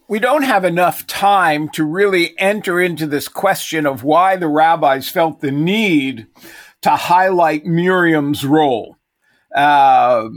we 0.08 0.20
don't 0.20 0.44
have 0.44 0.64
enough 0.64 1.06
time 1.06 1.70
to 1.70 1.84
really 1.84 2.38
enter 2.40 2.80
into 2.80 3.06
this 3.06 3.28
question 3.28 3.86
of 3.86 4.04
why 4.04 4.36
the 4.36 4.48
rabbis 4.48 5.10
felt 5.10 5.42
the 5.42 5.52
need 5.52 6.28
to 6.82 6.92
highlight 6.92 7.66
Miriam's 7.66 8.46
role. 8.46 8.98
Uh, 9.54 10.30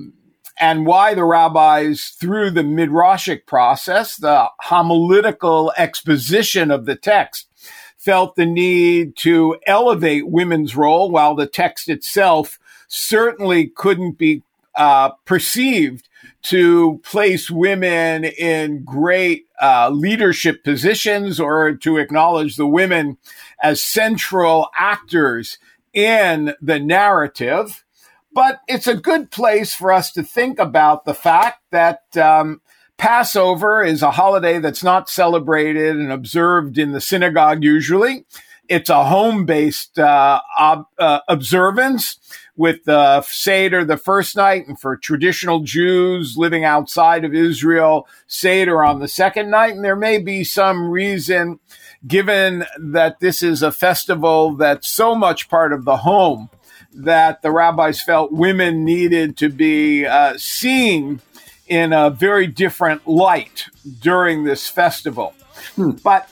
and 0.58 0.86
why 0.86 1.14
the 1.14 1.24
rabbis, 1.24 2.16
through 2.20 2.50
the 2.50 2.62
midrashic 2.62 3.46
process, 3.46 4.16
the 4.16 4.46
homiletical 4.60 5.72
exposition 5.76 6.70
of 6.70 6.84
the 6.84 6.96
text, 6.96 7.48
felt 7.96 8.34
the 8.34 8.46
need 8.46 9.16
to 9.16 9.56
elevate 9.66 10.28
women's 10.28 10.76
role, 10.76 11.10
while 11.10 11.34
the 11.34 11.46
text 11.46 11.88
itself 11.88 12.58
certainly 12.88 13.68
couldn't 13.68 14.18
be 14.18 14.42
uh, 14.76 15.10
perceived 15.24 16.08
to 16.42 17.00
place 17.04 17.50
women 17.50 18.24
in 18.24 18.82
great 18.84 19.46
uh, 19.60 19.90
leadership 19.90 20.64
positions 20.64 21.38
or 21.38 21.74
to 21.74 21.98
acknowledge 21.98 22.56
the 22.56 22.66
women 22.66 23.18
as 23.62 23.82
central 23.82 24.68
actors 24.76 25.58
in 25.92 26.54
the 26.60 26.78
narrative. 26.78 27.84
But 28.32 28.60
it's 28.68 28.86
a 28.86 28.96
good 28.96 29.30
place 29.30 29.74
for 29.74 29.92
us 29.92 30.12
to 30.12 30.22
think 30.22 30.58
about 30.58 31.04
the 31.04 31.14
fact 31.14 31.62
that 31.72 32.16
um, 32.16 32.60
Passover 32.96 33.82
is 33.82 34.02
a 34.02 34.12
holiday 34.12 34.58
that's 34.58 34.84
not 34.84 35.08
celebrated 35.08 35.96
and 35.96 36.12
observed 36.12 36.78
in 36.78 36.92
the 36.92 37.00
synagogue 37.00 37.64
usually. 37.64 38.24
It's 38.70 38.88
a 38.88 39.04
home 39.04 39.46
based 39.46 39.98
uh, 39.98 40.40
ob- 40.58 40.86
uh, 40.96 41.20
observance 41.26 42.18
with 42.56 42.84
the 42.84 43.20
Seder 43.22 43.84
the 43.84 43.96
first 43.96 44.36
night, 44.36 44.68
and 44.68 44.78
for 44.78 44.96
traditional 44.96 45.60
Jews 45.60 46.36
living 46.36 46.64
outside 46.64 47.24
of 47.24 47.34
Israel, 47.34 48.06
Seder 48.28 48.84
on 48.84 49.00
the 49.00 49.08
second 49.08 49.50
night. 49.50 49.74
And 49.74 49.84
there 49.84 49.96
may 49.96 50.18
be 50.18 50.44
some 50.44 50.88
reason, 50.88 51.58
given 52.06 52.64
that 52.78 53.18
this 53.18 53.42
is 53.42 53.60
a 53.60 53.72
festival 53.72 54.54
that's 54.54 54.88
so 54.88 55.16
much 55.16 55.48
part 55.48 55.72
of 55.72 55.84
the 55.84 55.98
home, 55.98 56.48
that 56.94 57.42
the 57.42 57.50
rabbis 57.50 58.00
felt 58.00 58.30
women 58.30 58.84
needed 58.84 59.36
to 59.38 59.48
be 59.48 60.06
uh, 60.06 60.34
seen 60.36 61.20
in 61.66 61.92
a 61.92 62.08
very 62.10 62.46
different 62.46 63.08
light 63.08 63.66
during 64.00 64.44
this 64.44 64.68
festival. 64.68 65.34
Hmm. 65.74 65.90
But 66.04 66.28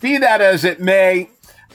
be 0.00 0.18
that 0.18 0.42
as 0.42 0.64
it 0.64 0.80
may, 0.80 1.30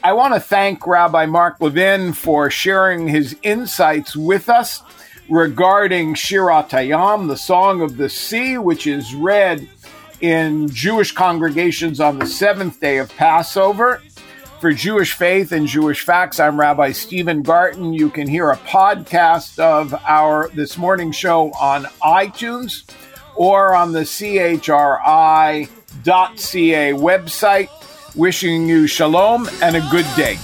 I 0.05 0.11
want 0.11 0.33
to 0.33 0.39
thank 0.41 0.85
Rabbi 0.85 1.27
Mark 1.27 1.61
Levin 1.61 2.11
for 2.11 2.49
sharing 2.49 3.07
his 3.07 3.37
insights 3.41 4.17
with 4.17 4.49
us 4.49 4.83
regarding 5.29 6.13
Shirat 6.15 6.71
Hayam, 6.71 7.29
the 7.29 7.37
Song 7.37 7.79
of 7.81 7.95
the 7.95 8.09
Sea, 8.09 8.57
which 8.57 8.85
is 8.85 9.15
read 9.15 9.65
in 10.19 10.67
Jewish 10.67 11.13
congregations 11.13 12.01
on 12.01 12.19
the 12.19 12.25
seventh 12.25 12.81
day 12.81 12.97
of 12.97 13.15
Passover. 13.15 14.01
For 14.59 14.73
Jewish 14.73 15.13
Faith 15.13 15.53
and 15.53 15.67
Jewish 15.67 16.03
Facts, 16.03 16.37
I'm 16.37 16.59
Rabbi 16.59 16.91
Stephen 16.91 17.41
Garten. 17.41 17.93
You 17.93 18.09
can 18.09 18.27
hear 18.27 18.49
a 18.51 18.57
podcast 18.57 19.57
of 19.57 19.93
our 20.05 20.49
this 20.49 20.77
morning 20.77 21.13
show 21.13 21.53
on 21.53 21.85
iTunes 22.03 22.83
or 23.37 23.73
on 23.73 23.93
the 23.93 24.01
chri.ca 24.01 25.67
website. 26.93 27.82
Wishing 28.15 28.69
you 28.69 28.85
shalom 28.85 29.49
and 29.63 29.75
a 29.75 29.81
good 29.89 30.05
day. 30.15 30.37